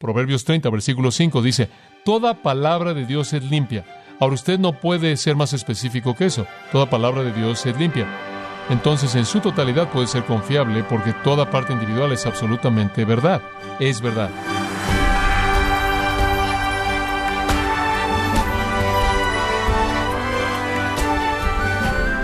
Proverbios 0.00 0.46
30, 0.46 0.70
versículo 0.70 1.10
5 1.10 1.42
dice, 1.42 1.68
Toda 2.06 2.32
palabra 2.32 2.94
de 2.94 3.04
Dios 3.04 3.34
es 3.34 3.44
limpia. 3.44 3.84
Ahora 4.18 4.34
usted 4.34 4.58
no 4.58 4.72
puede 4.72 5.14
ser 5.18 5.36
más 5.36 5.52
específico 5.52 6.16
que 6.16 6.24
eso. 6.24 6.46
Toda 6.72 6.88
palabra 6.88 7.22
de 7.22 7.32
Dios 7.32 7.66
es 7.66 7.78
limpia. 7.78 8.06
Entonces 8.70 9.14
en 9.14 9.26
su 9.26 9.40
totalidad 9.40 9.90
puede 9.90 10.06
ser 10.06 10.24
confiable 10.24 10.84
porque 10.84 11.12
toda 11.22 11.50
parte 11.50 11.74
individual 11.74 12.12
es 12.12 12.24
absolutamente 12.24 13.04
verdad. 13.04 13.42
Es 13.78 14.00
verdad. 14.00 14.30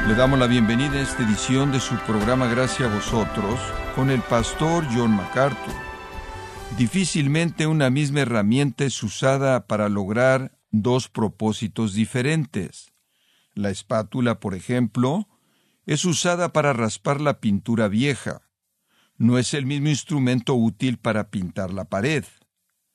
Le 0.08 0.14
damos 0.14 0.38
la 0.38 0.46
bienvenida 0.46 0.94
a 0.94 1.02
esta 1.02 1.24
edición 1.24 1.72
de 1.72 1.80
su 1.80 1.94
programa 2.06 2.46
Gracias 2.46 2.90
a 2.90 2.94
vosotros 2.94 3.60
con 3.94 4.08
el 4.08 4.22
pastor 4.22 4.86
John 4.94 5.14
MacArthur. 5.14 5.85
Difícilmente 6.74 7.66
una 7.66 7.88
misma 7.88 8.20
herramienta 8.20 8.84
es 8.84 9.02
usada 9.02 9.66
para 9.66 9.88
lograr 9.88 10.58
dos 10.70 11.08
propósitos 11.08 11.94
diferentes. 11.94 12.92
La 13.54 13.70
espátula, 13.70 14.40
por 14.40 14.54
ejemplo, 14.54 15.26
es 15.86 16.04
usada 16.04 16.52
para 16.52 16.74
raspar 16.74 17.22
la 17.22 17.40
pintura 17.40 17.88
vieja. 17.88 18.42
No 19.16 19.38
es 19.38 19.54
el 19.54 19.64
mismo 19.64 19.88
instrumento 19.88 20.54
útil 20.54 20.98
para 20.98 21.30
pintar 21.30 21.72
la 21.72 21.86
pared. 21.86 22.24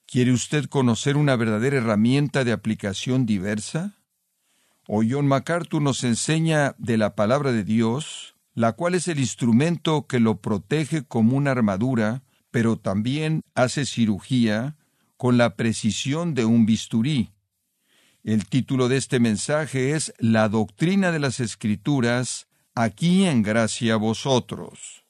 ¿Quiere 0.05 0.31
usted 0.31 0.65
conocer 0.65 1.17
una 1.17 1.35
verdadera 1.35 1.77
herramienta 1.77 2.43
de 2.43 2.51
aplicación 2.51 3.25
diversa? 3.25 3.97
O 4.87 5.03
John 5.09 5.25
MacArthur 5.25 5.81
nos 5.81 6.03
enseña 6.03 6.75
de 6.77 6.97
la 6.97 7.15
palabra 7.15 7.51
de 7.51 7.63
Dios, 7.63 8.35
la 8.53 8.73
cual 8.73 8.93
es 8.93 9.07
el 9.07 9.19
instrumento 9.19 10.05
que 10.05 10.19
lo 10.19 10.41
protege 10.41 11.03
como 11.03 11.37
una 11.37 11.51
armadura, 11.51 12.23
pero 12.51 12.77
también 12.77 13.41
hace 13.55 13.85
cirugía 13.85 14.75
con 15.17 15.37
la 15.37 15.55
precisión 15.55 16.33
de 16.33 16.45
un 16.45 16.65
bisturí. 16.65 17.31
El 18.23 18.45
título 18.47 18.87
de 18.87 18.97
este 18.97 19.19
mensaje 19.19 19.91
es 19.91 20.13
La 20.19 20.47
doctrina 20.49 21.11
de 21.11 21.19
las 21.19 21.39
Escrituras, 21.39 22.47
aquí 22.75 23.25
en 23.25 23.41
gracia 23.41 23.95
a 23.95 23.97
vosotros. 23.97 25.03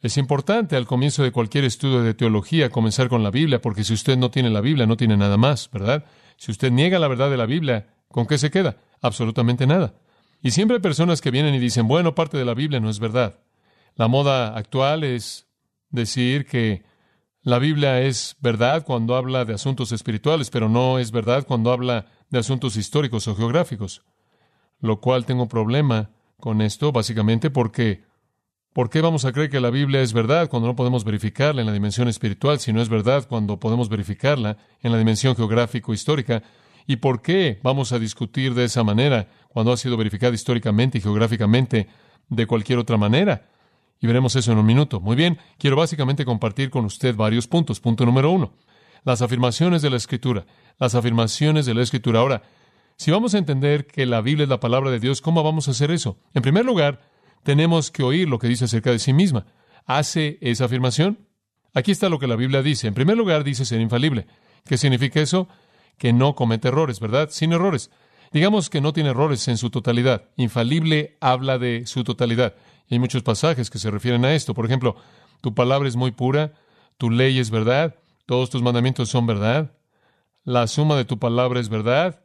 Es 0.00 0.16
importante 0.16 0.74
al 0.74 0.86
comienzo 0.86 1.22
de 1.22 1.30
cualquier 1.30 1.64
estudio 1.64 2.02
de 2.02 2.14
teología 2.14 2.70
comenzar 2.70 3.08
con 3.08 3.22
la 3.22 3.30
Biblia, 3.30 3.60
porque 3.60 3.84
si 3.84 3.94
usted 3.94 4.16
no 4.16 4.32
tiene 4.32 4.50
la 4.50 4.60
Biblia, 4.60 4.86
no 4.86 4.96
tiene 4.96 5.16
nada 5.16 5.36
más, 5.36 5.70
¿verdad? 5.70 6.04
Si 6.36 6.50
usted 6.50 6.72
niega 6.72 6.98
la 6.98 7.06
verdad 7.06 7.30
de 7.30 7.36
la 7.36 7.46
Biblia, 7.46 7.94
¿con 8.08 8.26
qué 8.26 8.38
se 8.38 8.50
queda? 8.50 8.76
Absolutamente 9.00 9.66
nada. 9.66 9.94
Y 10.42 10.50
siempre 10.50 10.76
hay 10.76 10.82
personas 10.82 11.20
que 11.20 11.30
vienen 11.30 11.54
y 11.54 11.60
dicen, 11.60 11.86
bueno, 11.86 12.16
parte 12.16 12.36
de 12.36 12.44
la 12.44 12.54
Biblia 12.54 12.80
no 12.80 12.90
es 12.90 12.98
verdad. 12.98 13.38
La 13.94 14.08
moda 14.08 14.56
actual 14.56 15.04
es 15.04 15.46
decir 15.92 16.46
que 16.46 16.82
la 17.42 17.58
Biblia 17.58 18.00
es 18.00 18.36
verdad 18.40 18.84
cuando 18.84 19.16
habla 19.16 19.44
de 19.44 19.54
asuntos 19.54 19.92
espirituales, 19.92 20.50
pero 20.50 20.68
no 20.68 20.98
es 20.98 21.10
verdad 21.10 21.44
cuando 21.46 21.72
habla 21.72 22.06
de 22.30 22.38
asuntos 22.38 22.76
históricos 22.76 23.28
o 23.28 23.36
geográficos. 23.36 24.02
Lo 24.80 25.00
cual 25.00 25.26
tengo 25.26 25.48
problema 25.48 26.10
con 26.38 26.60
esto, 26.60 26.92
básicamente 26.92 27.50
porque 27.50 28.04
¿por 28.72 28.90
qué 28.90 29.00
vamos 29.00 29.24
a 29.24 29.32
creer 29.32 29.50
que 29.50 29.60
la 29.60 29.70
Biblia 29.70 30.00
es 30.00 30.12
verdad 30.12 30.48
cuando 30.48 30.68
no 30.68 30.76
podemos 30.76 31.04
verificarla 31.04 31.60
en 31.60 31.66
la 31.66 31.72
dimensión 31.72 32.08
espiritual, 32.08 32.58
si 32.58 32.72
no 32.72 32.80
es 32.80 32.88
verdad 32.88 33.26
cuando 33.28 33.60
podemos 33.60 33.88
verificarla 33.88 34.56
en 34.80 34.92
la 34.92 34.98
dimensión 34.98 35.36
geográfico-histórica? 35.36 36.42
¿Y 36.86 36.96
por 36.96 37.22
qué 37.22 37.60
vamos 37.62 37.92
a 37.92 37.98
discutir 37.98 38.54
de 38.54 38.64
esa 38.64 38.82
manera 38.82 39.28
cuando 39.48 39.72
ha 39.72 39.76
sido 39.76 39.96
verificada 39.96 40.34
históricamente 40.34 40.98
y 40.98 41.00
geográficamente 41.00 41.88
de 42.28 42.46
cualquier 42.46 42.78
otra 42.78 42.96
manera? 42.96 43.51
Y 44.02 44.06
veremos 44.06 44.36
eso 44.36 44.52
en 44.52 44.58
un 44.58 44.66
minuto. 44.66 45.00
Muy 45.00 45.16
bien, 45.16 45.38
quiero 45.58 45.76
básicamente 45.76 46.26
compartir 46.26 46.68
con 46.68 46.84
usted 46.84 47.16
varios 47.16 47.46
puntos. 47.46 47.80
Punto 47.80 48.04
número 48.04 48.30
uno, 48.30 48.52
las 49.04 49.22
afirmaciones 49.22 49.80
de 49.80 49.88
la 49.88 49.96
Escritura. 49.96 50.44
Las 50.78 50.94
afirmaciones 50.94 51.64
de 51.64 51.72
la 51.72 51.82
Escritura. 51.82 52.20
Ahora, 52.20 52.42
si 52.96 53.10
vamos 53.10 53.34
a 53.34 53.38
entender 53.38 53.86
que 53.86 54.04
la 54.04 54.20
Biblia 54.20 54.42
es 54.44 54.50
la 54.50 54.60
palabra 54.60 54.90
de 54.90 55.00
Dios, 55.00 55.22
¿cómo 55.22 55.42
vamos 55.42 55.68
a 55.68 55.70
hacer 55.70 55.90
eso? 55.90 56.18
En 56.34 56.42
primer 56.42 56.66
lugar, 56.66 57.00
tenemos 57.42 57.90
que 57.90 58.02
oír 58.02 58.28
lo 58.28 58.38
que 58.38 58.48
dice 58.48 58.66
acerca 58.66 58.90
de 58.90 58.98
sí 58.98 59.14
misma. 59.14 59.46
¿Hace 59.86 60.36
esa 60.42 60.66
afirmación? 60.66 61.26
Aquí 61.72 61.90
está 61.90 62.10
lo 62.10 62.18
que 62.18 62.26
la 62.26 62.36
Biblia 62.36 62.60
dice. 62.60 62.88
En 62.88 62.94
primer 62.94 63.16
lugar, 63.16 63.44
dice 63.44 63.64
ser 63.64 63.80
infalible. 63.80 64.26
¿Qué 64.66 64.76
significa 64.76 65.20
eso? 65.20 65.48
que 65.98 66.12
no 66.12 66.34
comete 66.34 66.68
errores, 66.68 67.00
¿verdad? 67.00 67.28
Sin 67.30 67.52
errores. 67.52 67.90
Digamos 68.32 68.70
que 68.70 68.80
no 68.80 68.92
tiene 68.92 69.10
errores 69.10 69.46
en 69.48 69.58
su 69.58 69.70
totalidad. 69.70 70.30
Infalible 70.36 71.16
habla 71.20 71.58
de 71.58 71.86
su 71.86 72.02
totalidad. 72.02 72.54
Y 72.88 72.94
hay 72.94 72.98
muchos 72.98 73.22
pasajes 73.22 73.70
que 73.70 73.78
se 73.78 73.90
refieren 73.90 74.24
a 74.24 74.34
esto. 74.34 74.54
Por 74.54 74.66
ejemplo, 74.66 74.96
tu 75.40 75.54
palabra 75.54 75.88
es 75.88 75.96
muy 75.96 76.10
pura, 76.10 76.52
tu 76.98 77.10
ley 77.10 77.38
es 77.38 77.50
verdad, 77.50 77.96
todos 78.26 78.50
tus 78.50 78.62
mandamientos 78.62 79.08
son 79.08 79.26
verdad, 79.26 79.72
la 80.44 80.66
suma 80.66 80.96
de 80.96 81.04
tu 81.04 81.18
palabra 81.18 81.60
es 81.60 81.68
verdad, 81.68 82.24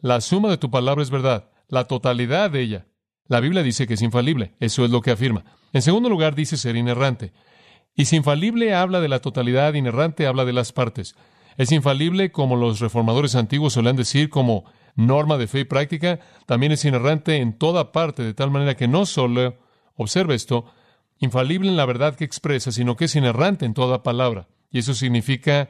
la 0.00 0.20
suma 0.20 0.48
de 0.50 0.58
tu 0.58 0.70
palabra 0.70 1.02
es 1.02 1.10
verdad, 1.10 1.50
la 1.68 1.84
totalidad 1.84 2.50
de 2.50 2.60
ella. 2.60 2.86
La 3.26 3.40
Biblia 3.40 3.62
dice 3.62 3.86
que 3.86 3.94
es 3.94 4.02
infalible, 4.02 4.54
eso 4.58 4.84
es 4.84 4.90
lo 4.90 5.02
que 5.02 5.10
afirma. 5.10 5.44
En 5.72 5.82
segundo 5.82 6.08
lugar, 6.08 6.34
dice 6.34 6.56
ser 6.56 6.76
inerrante. 6.76 7.32
Y 7.94 8.06
si 8.06 8.16
infalible 8.16 8.74
habla 8.74 9.00
de 9.00 9.08
la 9.08 9.20
totalidad, 9.20 9.74
inerrante 9.74 10.26
habla 10.26 10.44
de 10.44 10.52
las 10.52 10.72
partes. 10.72 11.14
Es 11.58 11.72
infalible, 11.72 12.32
como 12.32 12.56
los 12.56 12.80
reformadores 12.80 13.34
antiguos 13.34 13.74
solían 13.74 13.96
decir, 13.96 14.30
como 14.30 14.64
norma 14.94 15.36
de 15.36 15.46
fe 15.46 15.60
y 15.60 15.64
práctica, 15.64 16.20
también 16.46 16.72
es 16.72 16.84
inerrante 16.84 17.36
en 17.36 17.58
toda 17.58 17.92
parte, 17.92 18.22
de 18.22 18.34
tal 18.34 18.50
manera 18.50 18.76
que 18.76 18.88
no 18.88 19.04
solo, 19.04 19.58
observe 19.98 20.34
esto, 20.34 20.64
infalible 21.18 21.68
en 21.68 21.76
la 21.76 21.84
verdad 21.84 22.16
que 22.16 22.24
expresa, 22.24 22.72
sino 22.72 22.96
que 22.96 23.04
es 23.04 23.16
inerrante 23.16 23.66
en 23.66 23.74
toda 23.74 24.02
palabra. 24.02 24.48
Y 24.70 24.78
eso 24.78 24.94
significa 24.94 25.68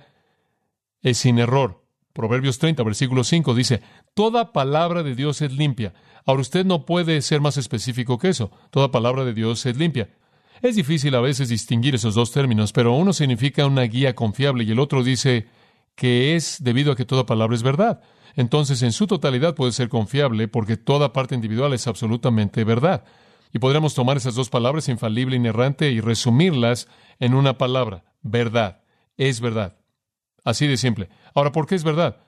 es 1.03 1.19
sin 1.19 1.39
error. 1.39 1.85
Proverbios 2.13 2.59
30, 2.59 2.83
versículo 2.83 3.25
5 3.25 3.55
dice, 3.55 3.83
Toda 4.15 4.53
palabra 4.53 5.03
de 5.03 5.15
Dios 5.15 5.43
es 5.43 5.53
limpia. 5.53 5.95
Ahora 6.25 6.43
usted 6.43 6.65
no 6.67 6.85
puede 6.85 7.23
ser 7.23 7.41
más 7.41 7.57
específico 7.57 8.19
que 8.19 8.29
eso. 8.29 8.51
Toda 8.71 8.91
palabra 8.91 9.25
de 9.25 9.35
Dios 9.35 9.65
es 9.67 9.77
limpia. 9.77 10.11
Es 10.61 10.75
difícil 10.75 11.15
a 11.15 11.21
veces 11.21 11.49
distinguir 11.49 11.95
esos 11.95 12.15
dos 12.15 12.33
términos, 12.33 12.73
pero 12.73 12.93
uno 12.95 13.13
significa 13.13 13.67
una 13.67 13.83
guía 13.83 14.15
confiable 14.15 14.65
y 14.65 14.73
el 14.73 14.81
otro 14.81 15.05
dice 15.05 15.47
que 15.95 16.35
es 16.35 16.63
debido 16.63 16.93
a 16.93 16.97
que 16.97 17.05
toda 17.05 17.27
palabra 17.27 17.55
es 17.55 17.63
verdad. 17.63 18.01
Entonces, 18.35 18.83
en 18.83 18.93
su 18.93 19.07
totalidad 19.07 19.55
puede 19.55 19.73
ser 19.73 19.89
confiable 19.89 20.49
porque 20.49 20.77
toda 20.77 21.13
parte 21.13 21.35
individual 21.35 21.73
es 21.73 21.87
absolutamente 21.87 22.65
verdad. 22.65 23.05
Y 23.53 23.59
podríamos 23.59 23.95
tomar 23.95 24.17
esas 24.17 24.35
dos 24.35 24.51
palabras, 24.51 24.89
infalible 24.89 25.37
inerrante, 25.37 25.91
y 25.91 26.01
resumirlas 26.01 26.89
en 27.19 27.35
una 27.35 27.59
palabra, 27.59 28.05
verdad. 28.23 28.83
Es 29.17 29.41
verdad. 29.41 29.77
Así 30.45 30.67
de 30.67 30.77
simple. 30.77 31.09
Ahora, 31.35 31.53
¿por 31.53 31.67
qué 31.67 31.75
es 31.75 31.85
verdad? 31.85 32.19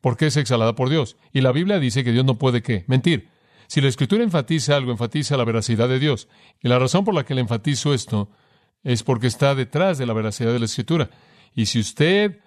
Porque 0.00 0.26
es 0.26 0.36
exhalada 0.36 0.74
por 0.74 0.90
Dios. 0.90 1.16
Y 1.32 1.40
la 1.40 1.52
Biblia 1.52 1.78
dice 1.78 2.04
que 2.04 2.12
Dios 2.12 2.24
no 2.24 2.38
puede 2.38 2.62
qué? 2.62 2.84
Mentir. 2.88 3.28
Si 3.68 3.80
la 3.80 3.88
Escritura 3.88 4.22
enfatiza 4.22 4.76
algo, 4.76 4.90
enfatiza 4.90 5.36
la 5.36 5.44
veracidad 5.44 5.88
de 5.88 5.98
Dios. 5.98 6.28
Y 6.60 6.68
la 6.68 6.78
razón 6.78 7.04
por 7.04 7.14
la 7.14 7.24
que 7.24 7.34
le 7.34 7.40
enfatizo 7.40 7.94
esto 7.94 8.28
es 8.82 9.02
porque 9.02 9.28
está 9.28 9.54
detrás 9.54 9.98
de 9.98 10.06
la 10.06 10.12
veracidad 10.12 10.52
de 10.52 10.58
la 10.58 10.64
Escritura. 10.64 11.10
Y 11.54 11.66
si 11.66 11.80
usted 11.80 12.40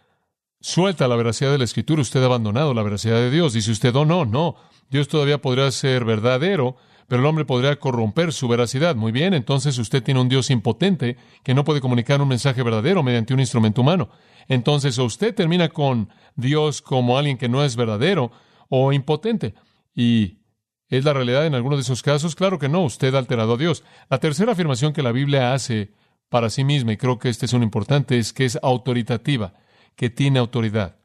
suelta 0.60 1.08
la 1.08 1.16
veracidad 1.16 1.52
de 1.52 1.58
la 1.58 1.64
Escritura, 1.64 2.02
usted 2.02 2.22
ha 2.22 2.26
abandonado 2.26 2.74
la 2.74 2.84
veracidad 2.84 3.16
de 3.16 3.32
Dios. 3.32 3.54
Dice 3.54 3.72
usted, 3.72 3.96
oh, 3.96 4.06
no, 4.06 4.26
no, 4.26 4.56
Dios 4.90 5.08
todavía 5.08 5.42
podría 5.42 5.72
ser 5.72 6.06
verdadero, 6.06 6.76
pero 7.08 7.22
el 7.22 7.26
hombre 7.26 7.46
podría 7.46 7.76
corromper 7.78 8.34
su 8.34 8.48
veracidad. 8.48 8.96
Muy 8.96 9.12
bien, 9.12 9.34
entonces 9.34 9.78
usted 9.78 10.04
tiene 10.04 10.22
un 10.22 10.30
Dios 10.30 10.50
impotente 10.50 11.18
que 11.44 11.54
no 11.54 11.64
puede 11.64 11.82
comunicar 11.82 12.22
un 12.22 12.28
mensaje 12.28 12.64
verdadero 12.64 13.04
mediante 13.04 13.34
un 13.34 13.40
instrumento 13.40 13.82
humano. 13.82 14.10
Entonces, 14.48 14.98
o 15.00 15.06
usted 15.06 15.34
termina 15.34 15.70
con 15.70 16.10
Dios 16.36 16.82
como 16.82 17.18
alguien 17.18 17.38
que 17.38 17.50
no 17.50 17.64
es 17.64 17.76
verdadero 17.76 18.32
o 18.70 18.94
impotente. 18.94 19.54
Y 19.96 20.40
¿Es 20.88 21.04
la 21.04 21.14
realidad 21.14 21.48
en 21.48 21.56
alguno 21.56 21.76
de 21.76 21.82
esos 21.82 22.04
casos? 22.04 22.36
Claro 22.36 22.60
que 22.60 22.70
no, 22.70 22.84
usted 22.84 23.14
ha 23.16 23.18
alterado 23.18 23.56
a 23.56 23.58
Dios. 23.58 23.84
La 24.10 24.20
tercera 24.20 24.52
afirmación 24.52 24.94
que 24.94 25.02
la 25.02 25.12
Biblia 25.12 25.54
hace 25.54 25.92
para 26.30 26.50
sí 26.50 26.64
misma, 26.64 26.94
y 26.94 26.98
creo 26.98 27.18
que 27.18 27.30
este 27.30 27.48
es 27.48 27.54
un 27.54 27.64
importante, 27.64 28.18
es 28.20 28.34
que 28.34 28.46
es 28.46 28.60
autoritativa 28.62 29.54
que 29.96 30.10
tiene 30.10 30.40
autoridad. 30.40 30.98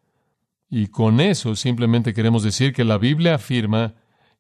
Y 0.68 0.88
con 0.88 1.20
eso 1.20 1.56
simplemente 1.56 2.12
queremos 2.12 2.42
decir 2.42 2.72
que 2.72 2.84
la 2.84 2.98
Biblia 2.98 3.36
afirma 3.36 3.94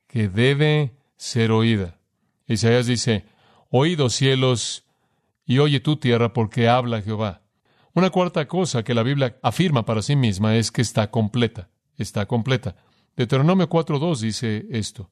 que 0.06 0.28
debe 0.28 0.99
ser 1.20 1.52
oída. 1.52 1.98
Isaías 2.46 2.86
dice, 2.86 3.26
oídos 3.68 4.14
cielos 4.14 4.86
y 5.44 5.58
oye 5.58 5.78
tu 5.78 5.96
tierra 5.96 6.32
porque 6.32 6.66
habla 6.66 7.02
Jehová. 7.02 7.42
Una 7.92 8.08
cuarta 8.08 8.48
cosa 8.48 8.82
que 8.84 8.94
la 8.94 9.02
Biblia 9.02 9.38
afirma 9.42 9.84
para 9.84 10.00
sí 10.00 10.16
misma 10.16 10.56
es 10.56 10.72
que 10.72 10.80
está 10.80 11.10
completa, 11.10 11.68
está 11.98 12.24
completa. 12.24 12.74
Deuteronomio 13.16 13.68
4.2 13.68 14.18
dice 14.20 14.66
esto. 14.70 15.10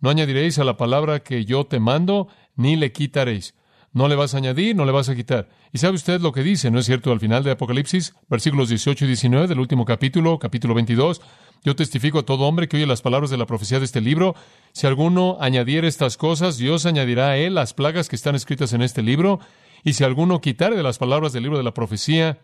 No 0.00 0.08
añadiréis 0.08 0.58
a 0.58 0.64
la 0.64 0.78
palabra 0.78 1.22
que 1.22 1.44
yo 1.44 1.66
te 1.66 1.78
mando, 1.78 2.28
ni 2.56 2.76
le 2.76 2.92
quitaréis. 2.92 3.54
No 3.92 4.08
le 4.08 4.16
vas 4.16 4.34
a 4.34 4.38
añadir, 4.38 4.76
no 4.76 4.84
le 4.84 4.92
vas 4.92 5.08
a 5.08 5.16
quitar. 5.16 5.48
¿Y 5.72 5.78
sabe 5.78 5.94
usted 5.94 6.20
lo 6.20 6.32
que 6.32 6.42
dice? 6.42 6.70
¿No 6.70 6.78
es 6.78 6.86
cierto? 6.86 7.10
Al 7.10 7.20
final 7.20 7.42
de 7.42 7.52
Apocalipsis, 7.52 8.14
versículos 8.28 8.68
18 8.68 9.04
y 9.04 9.08
19 9.08 9.46
del 9.46 9.60
último 9.60 9.84
capítulo, 9.84 10.38
capítulo 10.38 10.74
22, 10.74 11.20
yo 11.64 11.74
testifico 11.74 12.20
a 12.20 12.22
todo 12.24 12.44
hombre 12.44 12.68
que 12.68 12.76
oye 12.76 12.86
las 12.86 13.02
palabras 13.02 13.30
de 13.30 13.36
la 13.36 13.46
profecía 13.46 13.78
de 13.78 13.84
este 13.84 14.00
libro. 14.00 14.34
Si 14.72 14.86
alguno 14.86 15.38
añadiere 15.40 15.88
estas 15.88 16.16
cosas, 16.16 16.58
Dios 16.58 16.86
añadirá 16.86 17.30
a 17.30 17.36
él 17.36 17.54
las 17.54 17.74
plagas 17.74 18.08
que 18.08 18.16
están 18.16 18.34
escritas 18.34 18.72
en 18.72 18.82
este 18.82 19.02
libro. 19.02 19.40
Y 19.84 19.94
si 19.94 20.04
alguno 20.04 20.40
quitare 20.40 20.76
de 20.76 20.82
las 20.82 20.98
palabras 20.98 21.32
del 21.32 21.42
libro 21.42 21.58
de 21.58 21.64
la 21.64 21.74
profecía, 21.74 22.38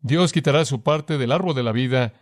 Dios 0.00 0.32
quitará 0.32 0.64
su 0.64 0.82
parte 0.82 1.18
del 1.18 1.32
árbol 1.32 1.54
de 1.54 1.62
la 1.62 1.72
vida 1.72 2.14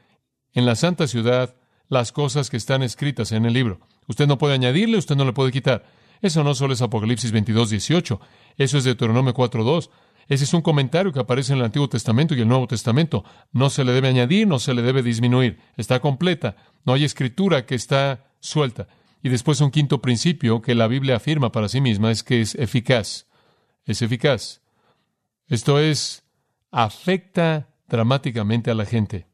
en 0.52 0.66
la 0.66 0.76
santa 0.76 1.06
ciudad 1.06 1.56
las 1.88 2.12
cosas 2.12 2.50
que 2.50 2.56
están 2.56 2.82
escritas 2.82 3.32
en 3.32 3.44
el 3.44 3.52
libro. 3.52 3.80
Usted 4.06 4.26
no 4.26 4.38
puede 4.38 4.54
añadirle, 4.54 4.96
usted 4.96 5.16
no 5.16 5.24
le 5.24 5.32
puede 5.32 5.52
quitar. 5.52 5.84
Eso 6.20 6.44
no 6.44 6.54
solo 6.54 6.74
es 6.74 6.82
Apocalipsis 6.82 7.32
22, 7.32 7.70
18, 7.70 8.20
eso 8.56 8.78
es 8.78 8.84
Deuteronomio 8.84 9.32
4, 9.32 9.64
2. 9.64 9.90
Ese 10.28 10.44
es 10.44 10.54
un 10.54 10.62
comentario 10.62 11.12
que 11.12 11.18
aparece 11.18 11.52
en 11.52 11.58
el 11.58 11.64
Antiguo 11.64 11.88
Testamento 11.88 12.34
y 12.34 12.40
el 12.40 12.48
Nuevo 12.48 12.68
Testamento. 12.68 13.24
No 13.52 13.68
se 13.68 13.84
le 13.84 13.92
debe 13.92 14.08
añadir, 14.08 14.46
no 14.46 14.58
se 14.58 14.74
le 14.74 14.82
debe 14.82 15.02
disminuir. 15.02 15.58
Está 15.76 16.00
completa. 16.00 16.56
No 16.84 16.92
hay 16.92 17.04
escritura 17.04 17.66
que 17.66 17.74
está 17.74 18.26
suelta. 18.38 18.86
Y 19.22 19.28
después 19.28 19.60
un 19.60 19.70
quinto 19.70 20.00
principio 20.00 20.62
que 20.62 20.74
la 20.74 20.86
Biblia 20.86 21.16
afirma 21.16 21.50
para 21.50 21.68
sí 21.68 21.80
misma 21.80 22.10
es 22.10 22.22
que 22.22 22.40
es 22.40 22.54
eficaz. 22.54 23.26
Es 23.84 24.02
eficaz. 24.02 24.62
Esto 25.48 25.80
es, 25.80 26.22
afecta 26.70 27.68
dramáticamente 27.88 28.70
a 28.70 28.74
la 28.74 28.86
gente. 28.86 29.26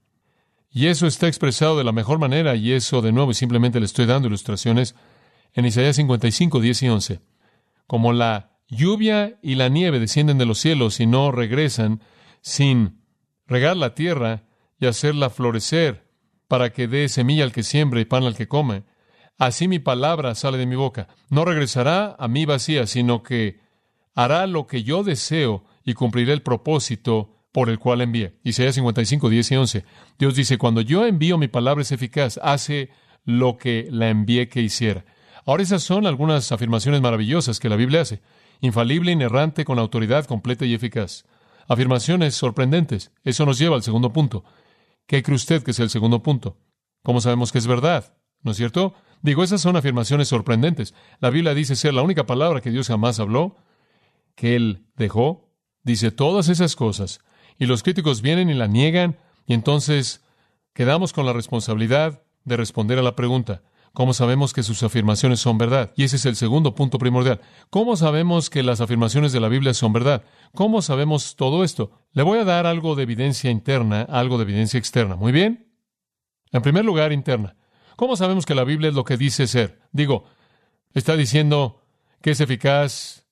Y 0.71 0.87
eso 0.87 1.07
está 1.07 1.27
expresado 1.29 1.77
de 1.77 1.85
la 1.85 1.93
mejor 1.93 2.19
manera, 2.19 2.55
y 2.55 2.73
eso 2.73 3.03
de 3.03 3.13
nuevo 3.13 3.33
simplemente 3.35 3.81
le 3.81 3.87
estoy 3.87 4.07
dando 4.07 4.29
ilustraciones 4.29 4.95
en 5.57 5.65
Isaías 5.65 5.97
55, 5.97 6.61
10 6.61 6.83
y 6.83 6.89
11. 6.89 7.21
Como 7.87 8.13
la 8.13 8.59
lluvia 8.69 9.39
y 9.43 9.55
la 9.55 9.69
nieve 9.69 9.99
descienden 9.99 10.39
de 10.39 10.45
los 10.45 10.59
cielos 10.59 11.01
y 11.01 11.07
no 11.07 11.33
regresan 11.33 12.03
sin 12.43 13.01
regar 13.47 13.77
la 13.77 13.95
tierra 13.95 14.45
y 14.79 14.87
hacerla 14.87 15.31
florecer 15.31 16.07
para 16.47 16.73
que 16.73 16.87
dé 16.87 17.09
semilla 17.09 17.43
al 17.43 17.53
que 17.53 17.63
siembra 17.63 18.01
y 18.01 18.05
pan 18.05 18.25
al 18.25 18.37
que 18.37 18.49
come. 18.49 18.85
Así 19.39 19.67
mi 19.67 19.79
palabra 19.79 20.35
sale 20.35 20.59
de 20.59 20.67
mi 20.67 20.77
boca. 20.77 21.09
No 21.31 21.45
regresará 21.47 22.15
a 22.19 22.29
mí 22.29 22.45
vacía, 22.45 22.87
sino 22.87 23.23
que 23.23 23.59
hará 24.15 24.47
lo 24.47 24.67
que 24.67 24.83
yo 24.83 25.05
deseo 25.05 25.65
y 25.85 25.95
cumpliré 25.95 26.35
el 26.35 26.43
propósito 26.43 27.35
por 27.51 27.71
el 27.71 27.79
cual 27.79 28.03
envié. 28.03 28.39
Isaías 28.45 28.75
55, 28.75 29.31
10 29.31 29.53
y 29.53 29.57
11. 29.57 29.85
Dios 30.19 30.35
dice, 30.35 30.59
cuando 30.59 30.83
yo 30.83 31.07
envío 31.07 31.39
mi 31.39 31.49
palabra 31.49 31.81
es 31.81 31.93
eficaz, 31.93 32.39
hace 32.43 32.91
lo 33.25 33.57
que 33.57 33.89
la 33.91 34.11
envié 34.11 34.49
que 34.49 34.61
hiciera. 34.61 35.07
Ahora 35.47 35.63
esas 35.63 35.85
son 35.85 36.07
algunas 36.07 36.51
afirmaciones 36.51 37.01
maravillosas 37.01 37.61
que 37.61 37.69
la 37.69 37.77
Biblia 37.77 38.01
hace 38.03 38.21
infalible, 38.61 39.13
inerrante, 39.13 39.65
con 39.65 39.79
autoridad 39.79 40.25
completa 40.25 40.67
y 40.67 40.75
eficaz. 40.75 41.25
Afirmaciones 41.69 42.35
sorprendentes. 42.35 43.13
Eso 43.23 43.47
nos 43.47 43.59
lleva 43.59 43.77
al 43.77 43.83
segundo 43.83 44.13
punto. 44.13 44.45
¿Qué 45.07 45.23
cree 45.23 45.37
usted 45.37 45.63
que 45.63 45.71
es 45.71 45.79
el 45.79 45.91
segundo 45.91 46.23
punto? 46.23 46.59
¿Cómo 47.03 47.21
sabemos 47.21 47.53
que 47.53 47.59
es 47.59 47.67
verdad? 47.67 48.15
¿No 48.43 48.51
es 48.51 48.57
cierto? 48.57 48.95
Digo, 49.23 49.45
esas 49.45 49.61
son 49.61 49.77
afirmaciones 49.77 50.29
sorprendentes. 50.29 50.95
La 51.21 51.31
Biblia 51.31 51.55
dice 51.55 51.77
ser 51.77 51.95
la 51.95 52.03
única 52.03 52.27
palabra 52.27 52.61
que 52.61 52.71
Dios 52.71 52.89
jamás 52.89 53.21
habló, 53.21 53.57
que 54.35 54.57
Él 54.57 54.87
dejó. 54.97 55.49
Dice 55.85 56.11
todas 56.11 56.49
esas 56.49 56.75
cosas. 56.75 57.21
Y 57.59 57.67
los 57.67 57.85
críticos 57.85 58.21
vienen 58.21 58.51
y 58.51 58.55
la 58.55 58.67
niegan, 58.67 59.17
y 59.47 59.55
entonces 59.55 60.25
quedamos 60.73 61.13
con 61.13 61.25
la 61.25 61.33
responsabilidad 61.33 62.23
de 62.45 62.57
responder 62.57 62.99
a 62.99 63.03
la 63.03 63.15
pregunta. 63.15 63.63
¿Cómo 63.97 64.13
sabemos 64.13 64.53
que 64.53 64.63
sus 64.63 64.83
afirmaciones 64.83 65.41
son 65.41 65.57
verdad? 65.57 65.91
Y 65.97 66.05
ese 66.05 66.17
es 66.17 66.27
el 66.27 66.37
segundo 66.37 66.75
punto 66.75 66.99
primordial. 66.99 67.41
¿Cómo 67.71 67.97
sabemos 67.97 68.51
que 68.51 68.63
las 68.63 68.83
afirmaciones 68.83 69.33
de 69.33 69.41
la 69.41 69.49
Biblia 69.49 69.73
son 69.73 69.95
verdad? 69.95 70.23
¿Cómo 70.55 70.83
sabemos 70.83 71.35
todo 71.35 71.65
esto? 71.65 71.93
Le 72.13 72.23
voy 72.23 72.39
a 72.39 72.45
dar 72.45 72.67
algo 72.67 72.95
de 72.95 73.05
evidencia 73.05 73.51
interna, 73.51 74.03
algo 74.03 74.37
de 74.37 74.43
evidencia 74.43 74.77
externa. 74.77 75.17
¿Muy 75.17 75.33
bien? 75.33 75.73
En 76.53 76.61
primer 76.61 76.85
lugar, 76.85 77.11
interna. 77.11 77.57
¿Cómo 77.97 78.17
sabemos 78.17 78.45
que 78.45 78.55
la 78.55 78.65
Biblia 78.65 78.91
es 78.91 78.95
lo 78.95 79.05
que 79.05 79.17
dice 79.17 79.47
ser? 79.47 79.81
Digo, 79.93 80.25
está 80.93 81.17
diciendo 81.17 81.83
que 82.21 82.33
es 82.33 82.41
eficaz 82.43 83.25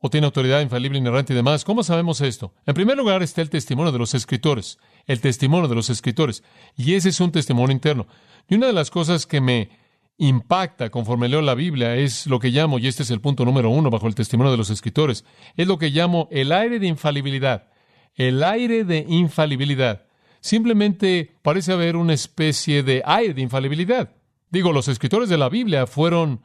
o 0.00 0.10
tiene 0.10 0.24
autoridad 0.24 0.62
infalible, 0.62 0.98
inerrante 0.98 1.32
y 1.32 1.36
demás. 1.36 1.64
¿Cómo 1.64 1.84
sabemos 1.84 2.20
esto? 2.22 2.52
En 2.66 2.74
primer 2.74 2.96
lugar 2.96 3.22
está 3.22 3.40
el 3.40 3.50
testimonio 3.50 3.92
de 3.92 4.00
los 4.00 4.14
escritores, 4.14 4.78
el 5.06 5.20
testimonio 5.20 5.68
de 5.68 5.76
los 5.76 5.90
escritores. 5.90 6.42
Y 6.76 6.94
ese 6.94 7.10
es 7.10 7.20
un 7.20 7.30
testimonio 7.30 7.72
interno. 7.72 8.08
Y 8.48 8.56
una 8.56 8.66
de 8.66 8.72
las 8.72 8.90
cosas 8.90 9.24
que 9.24 9.40
me 9.40 9.86
impacta 10.18 10.90
conforme 10.90 11.28
leo 11.28 11.40
la 11.40 11.54
Biblia 11.54 11.94
es 11.94 12.26
lo 12.26 12.40
que 12.40 12.50
llamo, 12.50 12.78
y 12.78 12.88
este 12.88 13.04
es 13.04 13.10
el 13.10 13.20
punto 13.20 13.44
número 13.44 13.70
uno 13.70 13.88
bajo 13.88 14.08
el 14.08 14.14
testimonio 14.14 14.50
de 14.50 14.58
los 14.58 14.70
escritores, 14.70 15.24
es 15.56 15.66
lo 15.66 15.78
que 15.78 15.90
llamo 15.90 16.28
el 16.30 16.52
aire 16.52 16.78
de 16.78 16.88
infalibilidad. 16.88 17.68
El 18.14 18.42
aire 18.42 18.84
de 18.84 19.06
infalibilidad. 19.08 20.06
Simplemente 20.40 21.36
parece 21.42 21.72
haber 21.72 21.96
una 21.96 22.14
especie 22.14 22.82
de 22.82 23.02
aire 23.06 23.32
de 23.32 23.42
infalibilidad. 23.42 24.12
Digo, 24.50 24.72
los 24.72 24.88
escritores 24.88 25.28
de 25.28 25.38
la 25.38 25.48
Biblia 25.48 25.86
fueron 25.86 26.42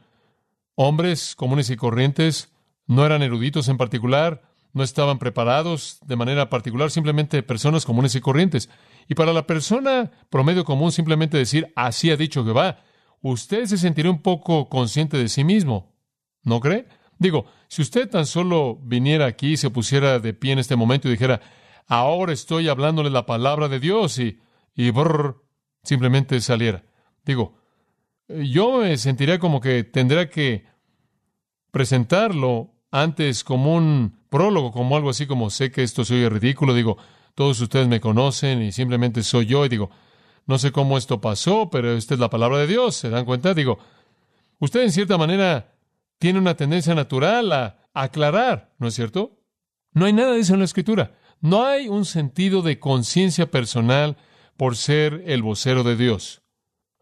hombres 0.76 1.34
comunes 1.34 1.70
y 1.70 1.76
corrientes, 1.76 2.52
no 2.86 3.04
eran 3.04 3.22
eruditos 3.22 3.68
en 3.68 3.76
particular, 3.76 4.42
no 4.72 4.82
estaban 4.82 5.18
preparados 5.18 5.98
de 6.04 6.16
manera 6.16 6.50
particular, 6.50 6.90
simplemente 6.90 7.42
personas 7.42 7.84
comunes 7.84 8.14
y 8.14 8.20
corrientes. 8.20 8.68
Y 9.08 9.14
para 9.14 9.32
la 9.32 9.46
persona 9.46 10.10
promedio 10.30 10.64
común 10.64 10.92
simplemente 10.92 11.38
decir, 11.38 11.72
así 11.76 12.10
ha 12.10 12.16
dicho 12.16 12.44
Jehová, 12.44 12.82
usted 13.32 13.64
se 13.64 13.78
sentiría 13.78 14.10
un 14.10 14.20
poco 14.20 14.68
consciente 14.68 15.16
de 15.16 15.30
sí 15.30 15.44
mismo, 15.44 15.94
¿no 16.42 16.60
cree? 16.60 16.86
Digo, 17.18 17.46
si 17.68 17.80
usted 17.80 18.08
tan 18.10 18.26
solo 18.26 18.78
viniera 18.82 19.24
aquí 19.24 19.52
y 19.52 19.56
se 19.56 19.70
pusiera 19.70 20.18
de 20.18 20.34
pie 20.34 20.52
en 20.52 20.58
este 20.58 20.76
momento 20.76 21.08
y 21.08 21.12
dijera, 21.12 21.40
ahora 21.86 22.34
estoy 22.34 22.68
hablándole 22.68 23.08
la 23.08 23.24
palabra 23.24 23.68
de 23.68 23.80
Dios 23.80 24.18
y, 24.18 24.40
y 24.74 24.90
brrr, 24.90 25.42
simplemente 25.82 26.38
saliera. 26.42 26.84
Digo, 27.24 27.56
yo 28.28 28.78
me 28.78 28.96
sentiría 28.98 29.38
como 29.38 29.58
que 29.58 29.84
tendría 29.84 30.28
que 30.28 30.66
presentarlo 31.70 32.74
antes 32.90 33.42
como 33.42 33.74
un 33.74 34.18
prólogo, 34.28 34.70
como 34.70 34.96
algo 34.96 35.08
así 35.08 35.26
como 35.26 35.48
sé 35.48 35.70
que 35.70 35.82
esto 35.82 36.04
soy 36.04 36.28
ridículo, 36.28 36.74
digo, 36.74 36.98
todos 37.34 37.58
ustedes 37.58 37.88
me 37.88 38.00
conocen 38.00 38.60
y 38.60 38.70
simplemente 38.70 39.22
soy 39.22 39.46
yo 39.46 39.64
y 39.64 39.70
digo, 39.70 39.90
no 40.46 40.58
sé 40.58 40.72
cómo 40.72 40.98
esto 40.98 41.20
pasó, 41.20 41.70
pero 41.70 41.92
esta 41.92 42.14
es 42.14 42.20
la 42.20 42.30
palabra 42.30 42.58
de 42.58 42.66
Dios. 42.66 42.96
¿Se 42.96 43.10
dan 43.10 43.24
cuenta? 43.24 43.54
Digo, 43.54 43.78
usted 44.58 44.82
en 44.82 44.92
cierta 44.92 45.16
manera 45.18 45.74
tiene 46.18 46.38
una 46.38 46.56
tendencia 46.56 46.94
natural 46.94 47.52
a 47.52 47.78
aclarar, 47.92 48.72
¿no 48.78 48.88
es 48.88 48.94
cierto? 48.94 49.38
No 49.92 50.06
hay 50.06 50.12
nada 50.12 50.32
de 50.32 50.40
eso 50.40 50.54
en 50.54 50.60
la 50.60 50.64
escritura. 50.66 51.12
No 51.40 51.64
hay 51.64 51.88
un 51.88 52.04
sentido 52.04 52.62
de 52.62 52.78
conciencia 52.78 53.50
personal 53.50 54.16
por 54.56 54.76
ser 54.76 55.22
el 55.26 55.42
vocero 55.42 55.82
de 55.82 55.96
Dios. 55.96 56.42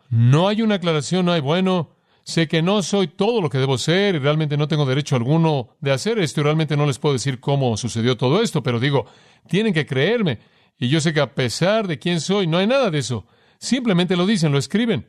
No 0.09 0.49
hay 0.49 0.63
una 0.63 0.77
aclaración, 0.77 1.27
no 1.27 1.33
hay, 1.33 1.41
bueno, 1.41 1.97
sé 2.25 2.49
que 2.49 2.63
no 2.63 2.83
soy 2.83 3.09
todo 3.09 3.41
lo 3.41 3.49
que 3.49 3.59
debo 3.59 3.79
ser 3.79 4.15
y 4.15 4.19
realmente 4.19 4.57
no 4.57 4.69
tengo 4.69 4.85
derecho 4.85 5.17
alguno 5.17 5.77
de 5.81 5.93
hacer 5.93 6.19
esto 6.19 6.41
y 6.41 6.45
realmente 6.45 6.77
no 6.77 6.87
les 6.87 6.99
puedo 6.99 7.15
decir 7.15 7.41
cómo 7.41 7.77
sucedió 7.77 8.17
todo 8.17 8.43
esto, 8.43 8.63
pero 8.63 8.79
digo, 8.79 9.07
tienen 9.49 9.73
que 9.73 9.87
creerme. 9.87 10.39
Y 10.79 10.89
yo 10.89 11.01
sé 11.01 11.13
que 11.13 11.21
a 11.21 11.35
pesar 11.35 11.87
de 11.87 11.99
quién 11.99 12.21
soy, 12.21 12.47
no 12.47 12.59
hay 12.59 12.67
nada 12.67 12.91
de 12.91 12.99
eso. 12.99 13.27
Simplemente 13.59 14.17
lo 14.17 14.27
dicen, 14.27 14.53
lo 14.53 14.59
escriben. 14.59 15.09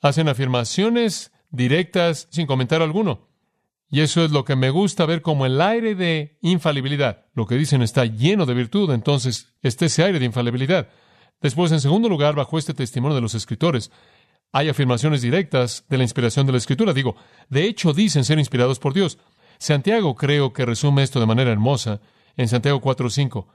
Hacen 0.00 0.28
afirmaciones 0.28 1.32
directas 1.50 2.28
sin 2.30 2.46
comentario 2.46 2.84
alguno. 2.84 3.28
Y 3.90 4.00
eso 4.00 4.24
es 4.24 4.30
lo 4.32 4.44
que 4.44 4.56
me 4.56 4.70
gusta 4.70 5.06
ver 5.06 5.22
como 5.22 5.46
el 5.46 5.60
aire 5.60 5.94
de 5.94 6.38
infalibilidad. 6.40 7.26
Lo 7.34 7.46
que 7.46 7.56
dicen 7.56 7.82
está 7.82 8.04
lleno 8.04 8.46
de 8.46 8.54
virtud, 8.54 8.90
entonces 8.92 9.54
está 9.62 9.86
ese 9.86 10.02
aire 10.02 10.18
de 10.18 10.24
infalibilidad. 10.24 10.88
Después, 11.40 11.70
en 11.72 11.80
segundo 11.80 12.08
lugar, 12.08 12.34
bajo 12.34 12.58
este 12.58 12.74
testimonio 12.74 13.14
de 13.14 13.20
los 13.20 13.34
escritores, 13.34 13.90
hay 14.50 14.68
afirmaciones 14.68 15.20
directas 15.20 15.84
de 15.88 15.98
la 15.98 16.04
inspiración 16.04 16.46
de 16.46 16.52
la 16.52 16.58
escritura. 16.58 16.92
Digo, 16.92 17.16
de 17.48 17.64
hecho 17.64 17.92
dicen 17.92 18.24
ser 18.24 18.38
inspirados 18.38 18.78
por 18.78 18.94
Dios. 18.94 19.18
Santiago 19.58 20.14
creo 20.14 20.52
que 20.52 20.64
resume 20.64 21.02
esto 21.02 21.20
de 21.20 21.26
manera 21.26 21.52
hermosa 21.52 22.00
en 22.36 22.48
Santiago 22.48 22.80
4.5. 22.80 23.46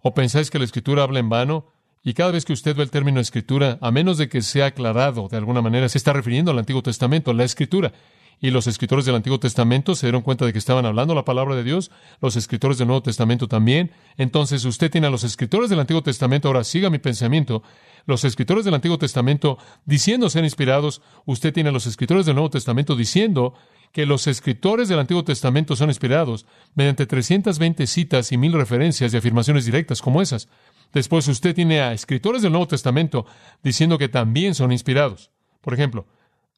¿O 0.00 0.14
pensáis 0.14 0.50
que 0.50 0.58
la 0.58 0.64
escritura 0.64 1.02
habla 1.02 1.18
en 1.18 1.28
vano? 1.28 1.66
Y 2.04 2.14
cada 2.14 2.30
vez 2.30 2.44
que 2.44 2.52
usted 2.52 2.76
ve 2.76 2.84
el 2.84 2.90
término 2.90 3.20
escritura, 3.20 3.78
a 3.80 3.90
menos 3.90 4.18
de 4.18 4.28
que 4.28 4.42
sea 4.42 4.66
aclarado 4.66 5.28
de 5.28 5.36
alguna 5.36 5.60
manera, 5.60 5.88
se 5.88 5.98
está 5.98 6.12
refiriendo 6.12 6.50
al 6.50 6.58
Antiguo 6.58 6.82
Testamento, 6.82 7.32
la 7.32 7.44
escritura. 7.44 7.92
Y 8.40 8.50
los 8.50 8.68
escritores 8.68 9.04
del 9.04 9.16
Antiguo 9.16 9.40
Testamento 9.40 9.96
se 9.96 10.06
dieron 10.06 10.22
cuenta 10.22 10.46
de 10.46 10.52
que 10.52 10.60
estaban 10.60 10.86
hablando 10.86 11.14
la 11.14 11.24
palabra 11.24 11.56
de 11.56 11.64
Dios, 11.64 11.90
los 12.20 12.36
escritores 12.36 12.78
del 12.78 12.86
Nuevo 12.86 13.02
Testamento 13.02 13.48
también. 13.48 13.90
Entonces 14.16 14.64
usted 14.64 14.92
tiene 14.92 15.08
a 15.08 15.10
los 15.10 15.24
escritores 15.24 15.70
del 15.70 15.80
Antiguo 15.80 16.02
Testamento, 16.02 16.46
ahora 16.46 16.62
siga 16.62 16.88
mi 16.88 16.98
pensamiento, 16.98 17.64
los 18.06 18.24
escritores 18.24 18.64
del 18.64 18.74
Antiguo 18.74 18.96
Testamento 18.96 19.58
diciendo 19.84 20.30
ser 20.30 20.44
inspirados, 20.44 21.02
usted 21.26 21.52
tiene 21.52 21.70
a 21.70 21.72
los 21.72 21.86
escritores 21.86 22.26
del 22.26 22.36
Nuevo 22.36 22.50
Testamento 22.50 22.94
diciendo 22.94 23.54
que 23.92 24.06
los 24.06 24.26
escritores 24.26 24.88
del 24.88 24.98
Antiguo 24.98 25.24
Testamento 25.24 25.76
son 25.76 25.90
inspirados 25.90 26.46
mediante 26.74 27.06
320 27.06 27.86
citas 27.86 28.32
y 28.32 28.36
mil 28.36 28.52
referencias 28.52 29.12
y 29.12 29.16
afirmaciones 29.16 29.64
directas 29.64 30.02
como 30.02 30.22
esas. 30.22 30.48
Después 30.92 31.28
usted 31.28 31.54
tiene 31.54 31.80
a 31.80 31.92
escritores 31.92 32.42
del 32.42 32.52
Nuevo 32.52 32.68
Testamento 32.68 33.26
diciendo 33.62 33.98
que 33.98 34.08
también 34.08 34.54
son 34.54 34.72
inspirados. 34.72 35.30
Por 35.60 35.74
ejemplo, 35.74 36.06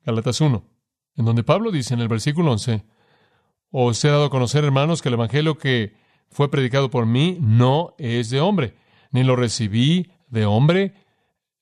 Galatas 0.04 0.40
1, 0.40 0.64
en 1.16 1.24
donde 1.24 1.42
Pablo 1.42 1.70
dice 1.70 1.94
en 1.94 2.00
el 2.00 2.08
versículo 2.08 2.52
11, 2.52 2.84
os 3.70 4.04
he 4.04 4.08
dado 4.08 4.24
a 4.24 4.30
conocer, 4.30 4.64
hermanos, 4.64 5.02
que 5.02 5.08
el 5.08 5.14
Evangelio 5.14 5.58
que 5.58 5.94
fue 6.28 6.50
predicado 6.50 6.90
por 6.90 7.06
mí 7.06 7.38
no 7.40 7.94
es 7.98 8.30
de 8.30 8.40
hombre, 8.40 8.74
ni 9.10 9.24
lo 9.24 9.36
recibí 9.36 10.12
de 10.28 10.46
hombre, 10.46 10.94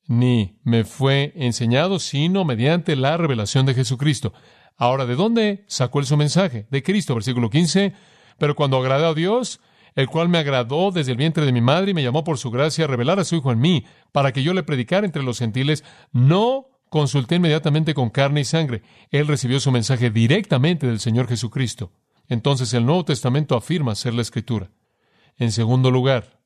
ni 0.07 0.59
me 0.63 0.83
fue 0.83 1.33
enseñado, 1.35 1.99
sino 1.99 2.45
mediante 2.45 2.95
la 2.95 3.17
revelación 3.17 3.65
de 3.65 3.75
Jesucristo. 3.75 4.33
Ahora, 4.79 5.05
¿de 5.05 5.15
dónde 5.15 5.65
sacó 5.67 5.99
él 5.99 6.05
su 6.05 6.15
mensaje? 6.15 6.65
De 6.71 6.81
Cristo, 6.81 7.13
versículo 7.13 7.49
15. 7.49 7.93
Pero 8.37 8.55
cuando 8.55 8.77
agradó 8.77 9.07
a 9.07 9.13
Dios, 9.13 9.59
el 9.93 10.07
cual 10.07 10.29
me 10.29 10.37
agradó 10.37 10.91
desde 10.91 11.11
el 11.11 11.17
vientre 11.17 11.45
de 11.45 11.51
mi 11.51 11.59
madre 11.59 11.91
y 11.91 11.93
me 11.93 12.01
llamó 12.01 12.23
por 12.23 12.37
su 12.37 12.49
gracia 12.49 12.85
a 12.85 12.87
revelar 12.87 13.19
a 13.19 13.25
su 13.25 13.35
Hijo 13.35 13.51
en 13.51 13.59
mí, 13.59 13.85
para 14.13 14.31
que 14.31 14.41
yo 14.41 14.53
le 14.53 14.63
predicara 14.63 15.05
entre 15.05 15.21
los 15.21 15.39
gentiles, 15.39 15.83
no 16.13 16.67
consulté 16.89 17.35
inmediatamente 17.35 17.93
con 17.93 18.09
carne 18.09 18.39
y 18.39 18.45
sangre. 18.45 18.81
Él 19.11 19.27
recibió 19.27 19.59
su 19.59 19.69
mensaje 19.69 20.11
directamente 20.11 20.87
del 20.87 21.01
Señor 21.01 21.27
Jesucristo. 21.27 21.91
Entonces 22.29 22.73
el 22.73 22.85
Nuevo 22.85 23.03
Testamento 23.03 23.57
afirma 23.57 23.95
ser 23.95 24.13
la 24.13 24.21
Escritura. 24.21 24.71
En 25.35 25.51
segundo 25.51 25.91
lugar, 25.91 26.39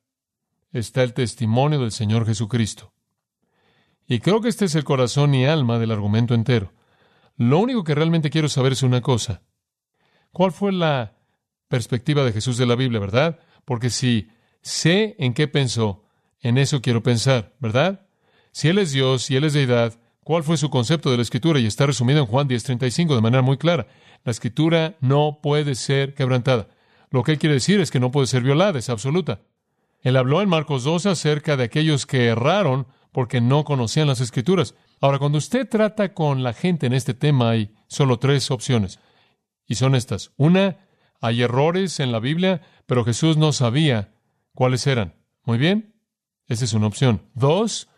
está 0.72 1.04
el 1.04 1.14
testimonio 1.14 1.80
del 1.80 1.92
Señor 1.92 2.26
Jesucristo. 2.26 2.94
Y 4.08 4.20
creo 4.20 4.42
que 4.42 4.50
este 4.50 4.66
es 4.66 4.74
el 4.74 4.84
corazón 4.84 5.36
y 5.36 5.46
alma 5.46 5.78
del 5.78 5.92
argumento 5.92 6.34
entero. 6.34 6.74
Lo 7.38 7.60
único 7.60 7.84
que 7.84 7.96
realmente 7.96 8.30
quiero 8.30 8.50
saber 8.50 8.74
es 8.74 8.84
una 8.84 9.02
cosa. 9.02 9.42
¿Cuál 10.32 10.52
fue 10.52 10.72
la 10.72 11.14
perspectiva 11.68 12.24
de 12.24 12.34
Jesús 12.34 12.58
de 12.58 12.66
la 12.66 12.76
Biblia, 12.76 13.00
verdad? 13.00 13.40
Porque 13.66 13.90
si 13.90 14.30
sé 14.62 15.16
en 15.20 15.34
qué 15.34 15.48
pensó, 15.48 16.04
en 16.42 16.58
eso 16.58 16.82
quiero 16.82 17.04
pensar, 17.04 17.54
¿verdad? 17.60 18.06
Si 18.52 18.68
Él 18.68 18.78
es 18.78 18.92
Dios 18.92 19.30
y 19.32 19.36
Él 19.36 19.46
es 19.46 19.54
deidad, 19.54 20.00
¿cuál 20.24 20.44
fue 20.44 20.58
su 20.58 20.70
concepto 20.70 21.10
de 21.10 21.18
la 21.18 21.24
Escritura? 21.24 21.60
Y 21.60 21.66
está 21.66 21.86
resumido 21.86 22.20
en 22.20 22.26
Juan 22.26 22.48
10:35 22.48 23.16
de 23.16 23.22
manera 23.22 23.42
muy 23.42 23.58
clara. 23.58 23.88
La 24.24 24.32
Escritura 24.32 24.96
no 25.02 25.40
puede 25.42 25.76
ser 25.76 26.14
quebrantada. 26.14 26.68
Lo 27.10 27.24
que 27.24 27.34
Él 27.34 27.40
quiere 27.40 27.56
decir 27.56 27.80
es 27.80 27.92
que 27.92 28.00
no 28.00 28.12
puede 28.12 28.28
ser 28.28 28.44
violada, 28.44 28.80
es 28.80 28.90
absoluta. 28.90 29.42
Él 30.02 30.18
habló 30.18 30.42
en 30.42 30.50
Marcos 30.50 30.84
2 30.84 31.06
acerca 31.06 31.58
de 31.58 31.64
aquellos 31.64 32.06
que 32.06 32.26
erraron 32.26 32.88
porque 33.12 33.40
no 33.40 33.64
conocían 33.64 34.08
las 34.08 34.20
escrituras. 34.20 34.76
Ahora, 35.04 35.20
cuando 35.20 35.38
usted 35.38 35.68
trata 35.68 36.14
con 36.14 36.44
la 36.44 36.54
gente 36.54 36.86
en 36.86 36.94
este 36.94 37.14
tema, 37.14 37.50
hay 37.50 37.76
solo 37.88 38.20
tres 38.20 38.50
opciones. 38.52 39.02
Y 39.68 39.76
son 39.76 39.96
estas. 39.96 40.32
Una, 40.38 40.78
hay 41.20 41.42
errores 41.42 42.00
en 42.00 42.14
la 42.14 42.22
Biblia, 42.22 42.62
pero 42.86 43.04
Jesús 43.04 43.36
no 43.36 43.52
sabía 43.52 44.14
cuáles 44.54 44.88
eran. 44.88 45.14
Muy 45.44 45.58
bien, 45.58 45.94
esa 46.48 46.64
es 46.64 46.72
una 46.72 46.88
opción. 46.88 47.22
Dos, 47.34 47.90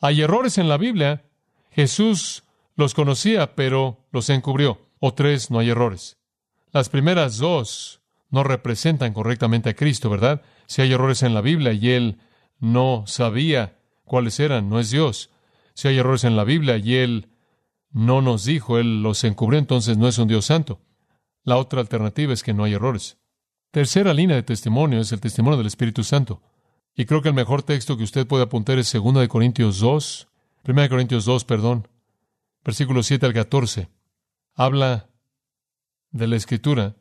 hay 0.00 0.22
errores 0.22 0.56
en 0.56 0.70
la 0.70 0.78
Biblia, 0.78 1.26
Jesús 1.72 2.44
los 2.74 2.94
conocía, 2.94 3.54
pero 3.54 4.06
los 4.10 4.30
encubrió. 4.30 4.80
O 4.98 5.12
tres, 5.12 5.50
no 5.50 5.58
hay 5.58 5.68
errores. 5.68 6.16
Las 6.72 6.88
primeras 6.88 7.36
dos 7.36 8.00
no 8.30 8.44
representan 8.44 9.12
correctamente 9.12 9.68
a 9.68 9.76
Cristo, 9.76 10.08
¿verdad? 10.08 10.40
Si 10.64 10.80
hay 10.80 10.90
errores 10.90 11.22
en 11.22 11.34
la 11.34 11.42
Biblia 11.42 11.74
y 11.74 11.90
Él 11.90 12.18
no 12.60 13.04
sabía 13.06 13.76
cuáles 14.06 14.40
eran, 14.40 14.70
no 14.70 14.80
es 14.80 14.90
Dios. 14.90 15.28
Si 15.76 15.88
hay 15.88 15.98
errores 15.98 16.24
en 16.24 16.36
la 16.36 16.44
Biblia 16.44 16.78
y 16.78 16.94
Él 16.94 17.28
no 17.90 18.22
nos 18.22 18.46
dijo, 18.46 18.78
Él 18.78 19.02
los 19.02 19.22
encubrió, 19.24 19.58
entonces 19.58 19.98
no 19.98 20.08
es 20.08 20.16
un 20.16 20.26
Dios 20.26 20.46
santo. 20.46 20.80
La 21.44 21.58
otra 21.58 21.80
alternativa 21.80 22.32
es 22.32 22.42
que 22.42 22.54
no 22.54 22.64
hay 22.64 22.72
errores. 22.72 23.18
Tercera 23.72 24.14
línea 24.14 24.36
de 24.36 24.42
testimonio 24.42 25.00
es 25.00 25.12
el 25.12 25.20
testimonio 25.20 25.58
del 25.58 25.66
Espíritu 25.66 26.02
Santo. 26.02 26.40
Y 26.94 27.04
creo 27.04 27.20
que 27.20 27.28
el 27.28 27.34
mejor 27.34 27.62
texto 27.62 27.98
que 27.98 28.04
usted 28.04 28.26
puede 28.26 28.44
apuntar 28.44 28.78
es 28.78 28.90
2 28.90 29.14
de 29.16 29.28
Corintios 29.28 29.78
2, 29.78 30.28
1 30.66 30.80
de 30.80 30.88
Corintios 30.88 31.26
2, 31.26 31.44
perdón, 31.44 31.88
versículos 32.64 33.06
7 33.06 33.26
al 33.26 33.34
14. 33.34 33.90
Habla 34.54 35.10
de 36.10 36.26
la 36.26 36.36
Escritura 36.36 36.96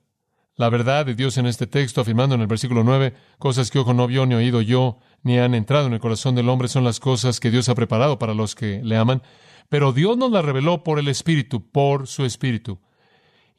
la 0.56 0.70
verdad 0.70 1.06
de 1.06 1.16
Dios 1.16 1.38
en 1.38 1.48
este 1.48 1.68
texto, 1.68 2.02
afirmando 2.02 2.36
en 2.36 2.42
el 2.42 2.48
versículo 2.48 2.84
9, 2.84 3.14
cosas 3.40 3.70
que 3.70 3.80
ojo 3.80 3.94
no 3.94 4.08
vio, 4.08 4.26
ni 4.26 4.36
oído 4.36 4.62
yo, 4.62 5.00
ni 5.22 5.38
han 5.38 5.54
entrado 5.54 5.88
en 5.88 5.94
el 5.94 6.00
corazón 6.00 6.36
del 6.36 6.48
hombre, 6.48 6.70
son 6.70 6.84
las 6.84 7.00
cosas 7.00 7.40
que 7.40 7.52
Dios 7.52 7.68
ha 7.68 7.76
preparado 7.76 8.18
para 8.20 8.34
los 8.34 8.56
que 8.56 8.82
le 8.84 8.96
aman. 8.96 9.22
Pero 9.68 9.92
Dios 9.92 10.18
nos 10.18 10.32
las 10.32 10.46
reveló 10.46 10.84
por 10.84 11.00
el 11.00 11.08
Espíritu, 11.10 11.70
por 11.70 12.08
su 12.08 12.24
Espíritu. 12.24 12.80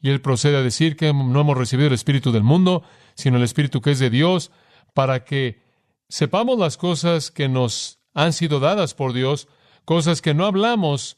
Y 0.01 0.09
él 0.09 0.21
procede 0.21 0.57
a 0.57 0.61
decir 0.61 0.95
que 0.95 1.13
no 1.13 1.39
hemos 1.39 1.57
recibido 1.57 1.87
el 1.87 1.93
Espíritu 1.93 2.31
del 2.31 2.43
mundo, 2.43 2.83
sino 3.15 3.37
el 3.37 3.43
Espíritu 3.43 3.81
que 3.81 3.91
es 3.91 3.99
de 3.99 4.09
Dios, 4.09 4.51
para 4.93 5.23
que 5.23 5.61
sepamos 6.09 6.57
las 6.57 6.77
cosas 6.77 7.29
que 7.29 7.47
nos 7.47 7.99
han 8.13 8.33
sido 8.33 8.59
dadas 8.59 8.95
por 8.95 9.13
Dios, 9.13 9.47
cosas 9.85 10.21
que 10.21 10.33
no 10.33 10.45
hablamos 10.45 11.17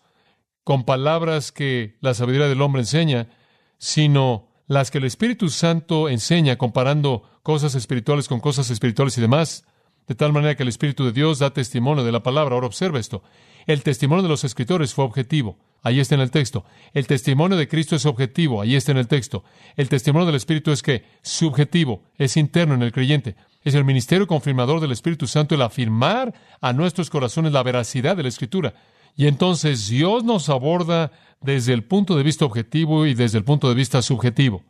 con 0.66 0.84
palabras 0.84 1.52
que 1.52 1.98
la 2.02 2.14
sabiduría 2.14 2.48
del 2.48 2.62
hombre 2.62 2.82
enseña, 2.82 3.30
sino 3.78 4.49
las 4.70 4.92
que 4.92 5.00
el 5.00 5.04
Espíritu 5.04 5.50
Santo 5.50 6.10
enseña 6.10 6.58
comparando 6.58 7.24
cosas 7.42 7.74
espirituales 7.74 8.28
con 8.28 8.40
cosas 8.40 8.70
espirituales 8.70 9.18
y 9.18 9.22
demás, 9.22 9.66
de 10.08 10.14
tal 10.14 10.32
manera 10.32 10.56
que 10.56 10.62
el 10.62 10.70
Espíritu 10.70 11.06
de 11.06 11.12
Dios 11.12 11.40
da 11.40 11.50
testimonio 11.50 12.04
de 12.04 12.12
la 12.12 12.22
palabra. 12.22 12.54
Ahora 12.54 12.68
observa 12.68 13.00
esto. 13.00 13.24
El 13.66 13.82
testimonio 13.82 14.22
de 14.22 14.30
los 14.30 14.44
escritores 14.44 14.94
fue 14.94 15.06
objetivo. 15.06 15.58
Ahí 15.82 16.00
está 16.00 16.14
en 16.14 16.22
el 16.22 16.30
texto. 16.30 16.66
El 16.94 17.08
testimonio 17.08 17.58
de 17.58 17.68
Cristo 17.68 17.96
es 17.96 18.06
objetivo. 18.06 18.62
Ahí 18.62 18.76
está 18.76 18.92
en 18.92 19.00
el 19.00 19.08
texto. 19.08 19.44
El 19.76 19.90
testimonio 19.90 20.28
del 20.28 20.36
Espíritu 20.36 20.72
es 20.72 20.84
que 20.84 21.04
subjetivo, 21.24 22.04
es 22.20 22.38
interno 22.38 22.76
en 22.76 22.84
el 22.84 22.92
creyente. 22.92 23.36
Es 23.64 23.74
el 23.74 23.86
ministerio 23.86 24.28
confirmador 24.28 24.82
del 24.82 24.92
Espíritu 24.92 25.26
Santo 25.26 25.56
el 25.56 25.64
afirmar 25.64 26.32
a 26.62 26.74
nuestros 26.74 27.10
corazones 27.10 27.54
la 27.54 27.64
veracidad 27.64 28.16
de 28.16 28.24
la 28.24 28.30
Escritura. 28.30 28.76
Y 29.16 29.28
entonces 29.28 29.88
Dios 29.88 30.24
nos 30.24 30.50
aborda 30.50 31.12
desde 31.42 31.74
el 31.74 31.84
punto 31.84 32.16
de 32.16 32.24
vista 32.24 32.46
objetivo 32.46 33.06
y 33.06 33.14
desde 33.14 33.38
el 33.38 33.44
punto 33.44 33.70
de 33.70 33.76
vista 33.76 34.02
subjetivo. 34.02 34.64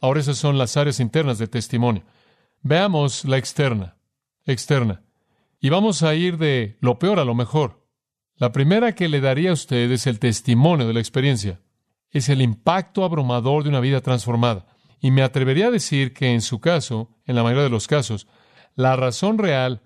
Ahora 0.00 0.20
esas 0.20 0.38
son 0.38 0.58
las 0.58 0.76
áreas 0.76 1.00
internas 1.00 1.38
de 1.38 1.48
testimonio. 1.48 2.04
Veamos 2.62 3.24
la 3.24 3.38
externa, 3.38 3.96
externa. 4.44 5.02
Y 5.60 5.70
vamos 5.70 6.02
a 6.02 6.14
ir 6.14 6.36
de 6.36 6.76
lo 6.80 6.98
peor 6.98 7.18
a 7.18 7.24
lo 7.24 7.34
mejor. 7.34 7.86
La 8.36 8.52
primera 8.52 8.94
que 8.94 9.08
le 9.08 9.20
daría 9.20 9.50
a 9.50 9.54
usted 9.54 9.90
es 9.90 10.06
el 10.06 10.18
testimonio 10.18 10.86
de 10.86 10.92
la 10.92 11.00
experiencia. 11.00 11.60
Es 12.10 12.28
el 12.28 12.42
impacto 12.42 13.04
abrumador 13.04 13.62
de 13.62 13.70
una 13.70 13.80
vida 13.80 14.00
transformada. 14.00 14.66
Y 15.00 15.10
me 15.10 15.22
atrevería 15.22 15.68
a 15.68 15.70
decir 15.70 16.12
que 16.12 16.32
en 16.32 16.40
su 16.40 16.60
caso, 16.60 17.10
en 17.26 17.36
la 17.36 17.42
mayoría 17.42 17.64
de 17.64 17.70
los 17.70 17.86
casos, 17.86 18.26
la 18.74 18.96
razón 18.96 19.38
real 19.38 19.82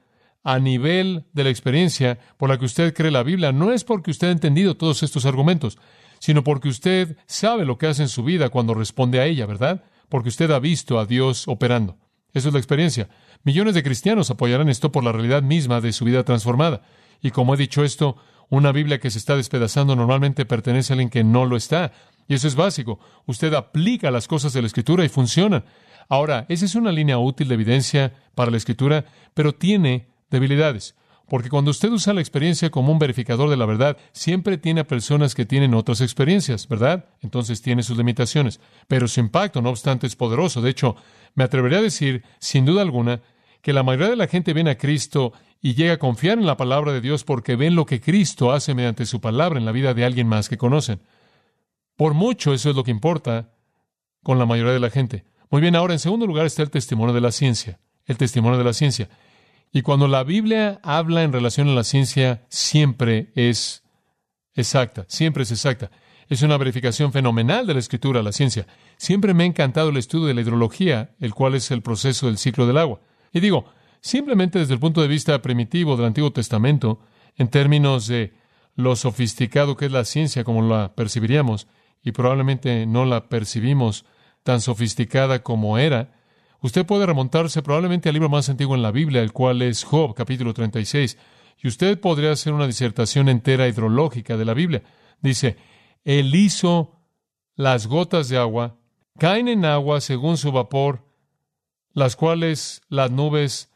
a 0.49 0.59
nivel 0.59 1.26
de 1.35 1.45
la 1.45 1.50
experiencia 1.50 2.19
por 2.38 2.49
la 2.49 2.59
que 2.59 2.64
usted 2.64 2.95
cree 2.95 3.11
la 3.11 3.23
Biblia 3.23 3.52
no 3.52 3.71
es 3.71 3.85
porque 3.85 4.11
usted 4.11 4.28
ha 4.28 4.33
entendido 4.33 4.78
todos 4.78 5.02
estos 5.02 5.26
argumentos, 5.26 5.76
sino 6.21 6.43
porque 6.43 6.71
usted 6.71 7.19
sabe 7.26 7.67
lo 7.67 7.76
que 7.76 7.87
hace 7.87 8.00
en 8.00 8.09
su 8.09 8.25
vida 8.25 8.49
cuando 8.49 8.73
responde 8.73 9.21
a 9.21 9.26
ella, 9.26 9.45
¿verdad? 9.45 9.85
Porque 10.09 10.31
usted 10.31 10.50
ha 10.50 10.59
visto 10.59 10.99
a 10.99 11.05
Dios 11.05 11.47
operando. 11.49 11.99
Esa 12.33 12.49
es 12.49 12.55
la 12.55 12.61
experiencia. 12.61 13.11
Millones 13.45 13.75
de 13.75 13.83
cristianos 13.83 14.31
apoyarán 14.31 14.71
esto 14.71 14.90
por 14.90 15.05
la 15.05 15.12
realidad 15.12 15.43
misma 15.43 15.83
de 15.83 15.93
su 15.93 16.07
vida 16.07 16.25
transformada. 16.25 16.81
Y 17.21 17.31
como 17.31 17.52
he 17.52 17.59
dicho 17.59 17.85
esto, 17.85 18.17
una 18.49 18.73
Biblia 18.73 19.00
que 19.00 19.11
se 19.11 19.19
está 19.19 19.37
despedazando 19.37 19.97
normalmente 19.97 20.47
pertenece 20.47 20.93
a 20.93 20.95
alguien 20.95 21.11
que 21.11 21.25
no 21.25 21.45
lo 21.45 21.59
está. 21.59 21.93
Y 22.26 22.33
eso 22.33 22.49
es 22.49 22.55
básico. 22.55 23.00
Usted 23.26 23.52
aplica 23.52 24.11
las 24.11 24.26
cosas 24.26 24.55
de 24.55 24.62
la 24.62 24.67
Escritura 24.67 25.05
y 25.05 25.11
funcionan. 25.11 25.67
Ahora, 26.09 26.47
esa 26.49 26.64
es 26.64 26.75
una 26.75 26.90
línea 26.90 27.19
útil 27.19 27.49
de 27.49 27.55
evidencia 27.55 28.14
para 28.35 28.50
la 28.50 28.57
Escritura, 28.57 29.05
pero 29.35 29.55
tiene 29.55 30.08
debilidades. 30.30 30.94
Porque 31.28 31.50
cuando 31.50 31.70
usted 31.70 31.90
usa 31.90 32.14
la 32.14 32.20
experiencia 32.20 32.70
como 32.70 32.90
un 32.90 32.99
verificador 32.99 33.50
de 33.50 33.56
la 33.58 33.66
verdad, 33.66 33.99
siempre 34.12 34.56
tiene 34.56 34.80
a 34.80 34.87
personas 34.87 35.35
que 35.35 35.44
tienen 35.44 35.75
otras 35.75 36.00
experiencias, 36.00 36.66
¿verdad? 36.68 37.04
Entonces 37.20 37.61
tiene 37.61 37.82
sus 37.82 37.99
limitaciones. 37.99 38.61
Pero 38.87 39.08
su 39.08 39.20
impacto, 39.20 39.61
no 39.61 39.68
obstante, 39.68 40.06
es 40.06 40.16
poderoso. 40.16 40.62
De 40.62 40.70
hecho, 40.70 40.97
me 41.35 41.44
atrevería 41.44 41.78
a 41.78 41.82
decir, 41.82 42.25
sin 42.38 42.64
duda 42.64 42.80
alguna, 42.80 43.20
que 43.61 43.75
la 43.75 43.82
mayoría 43.82 44.08
de 44.08 44.16
la 44.16 44.26
gente 44.26 44.54
viene 44.54 44.70
a 44.70 44.78
Cristo 44.78 45.35
y 45.61 45.75
llega 45.75 45.94
a 45.94 45.99
confiar 45.99 46.38
en 46.38 46.47
la 46.47 46.56
palabra 46.56 46.92
de 46.92 47.02
Dios 47.02 47.25
porque 47.25 47.56
ven 47.56 47.75
lo 47.75 47.85
que 47.85 48.00
Cristo 48.00 48.52
hace 48.52 48.75
mediante 48.75 49.04
su 49.04 49.20
palabra 49.20 49.58
en 49.58 49.66
la 49.66 49.73
vida 49.73 49.92
de 49.92 50.04
alguien 50.04 50.28
más 50.28 50.49
que 50.49 50.56
conocen. 50.56 51.02
Por 51.97 52.14
mucho 52.14 52.54
eso 52.54 52.70
es 52.70 52.76
lo 52.76 52.85
que 52.85 52.90
importa 52.90 53.52
con 54.23 54.38
la 54.38 54.47
mayoría 54.47 54.73
de 54.73 54.80
la 54.80 54.90
gente. 54.90 55.25
Muy 55.50 55.61
bien, 55.61 55.76
ahora 55.76 55.94
en 55.94 55.99
segundo 55.99 56.26
lugar 56.26 56.47
está 56.47 56.62
el 56.62 56.70
testimonio 56.70 57.14
de 57.14 57.20
la 57.20 57.32
ciencia. 57.32 57.80
El 58.06 58.16
testimonio 58.16 58.56
de 58.56 58.64
la 58.64 58.73
ciencia. 58.73 59.08
Y 59.73 59.83
cuando 59.83 60.09
la 60.09 60.25
Biblia 60.25 60.81
habla 60.83 61.23
en 61.23 61.33
relación 61.33 61.69
a 61.69 61.75
la 61.75 61.85
ciencia, 61.85 62.47
siempre 62.49 63.31
es 63.35 63.83
exacta, 64.55 65.05
siempre 65.09 65.43
es 65.43 65.51
exacta. 65.51 65.91
Es 66.29 66.43
una 66.43 66.59
verificación 66.59 67.13
fenomenal 67.13 67.67
de 67.67 67.75
la 67.75 67.81
escritura, 67.81 68.23
la 68.23 68.33
ciencia. 68.33 68.67
Siempre 68.97 69.35
me 69.35 69.45
ha 69.45 69.47
encantado 69.47 69.91
el 69.91 69.97
estudio 69.97 70.27
de 70.27 70.35
la 70.35 70.43
hidrología, 70.43 71.15
el 71.21 71.35
cual 71.35 71.55
es 71.55 71.71
el 71.71 71.83
proceso 71.83 72.27
del 72.27 72.39
ciclo 72.39 72.67
del 72.67 72.79
agua. 72.79 73.01
Y 73.33 73.41
digo, 73.41 73.67
simplemente 74.01 74.59
desde 74.59 74.75
el 74.75 74.81
punto 74.81 75.01
de 75.01 75.09
vista 75.09 75.41
primitivo 75.41 75.97
del 75.97 76.07
Antiguo 76.07 76.33
Testamento, 76.33 77.01
en 77.37 77.49
términos 77.49 78.07
de 78.09 78.35
lo 78.75 78.95
sofisticado 78.97 79.77
que 79.77 79.87
es 79.87 79.93
la 79.93 80.05
ciencia 80.05 80.45
como 80.45 80.63
la 80.63 80.95
percibiríamos, 80.95 81.67
y 82.03 82.13
probablemente 82.13 82.87
no 82.87 83.05
la 83.05 83.29
percibimos 83.29 84.05
tan 84.43 84.61
sofisticada 84.61 85.43
como 85.43 85.79
era, 85.79 86.18
Usted 86.61 86.85
puede 86.85 87.07
remontarse 87.07 87.62
probablemente 87.62 88.09
al 88.09 88.15
libro 88.15 88.29
más 88.29 88.49
antiguo 88.49 88.75
en 88.75 88.83
la 88.83 88.91
Biblia, 88.91 89.23
el 89.23 89.33
cual 89.33 89.62
es 89.62 89.85
Job, 89.85 90.15
capítulo 90.15 90.53
36, 90.53 91.17
y 91.62 91.69
usted 91.69 92.00
podría 92.00 92.33
hacer 92.33 92.53
una 92.53 92.67
disertación 92.67 93.29
entera 93.29 93.69
hidrológica 93.69 94.37
de 94.37 94.45
la 94.45 94.55
Biblia. 94.55 94.83
Dice, 95.21 95.57
Él 96.05 96.35
hizo 96.35 96.97
las 97.55 97.87
gotas 97.87 98.29
de 98.29 98.38
agua, 98.38 98.77
caen 99.19 99.47
en 99.47 99.65
agua 99.65 100.00
según 100.00 100.37
su 100.37 100.50
vapor, 100.50 101.05
las 101.93 102.17
cuales 102.17 102.83
las 102.88 103.11
nubes 103.11 103.71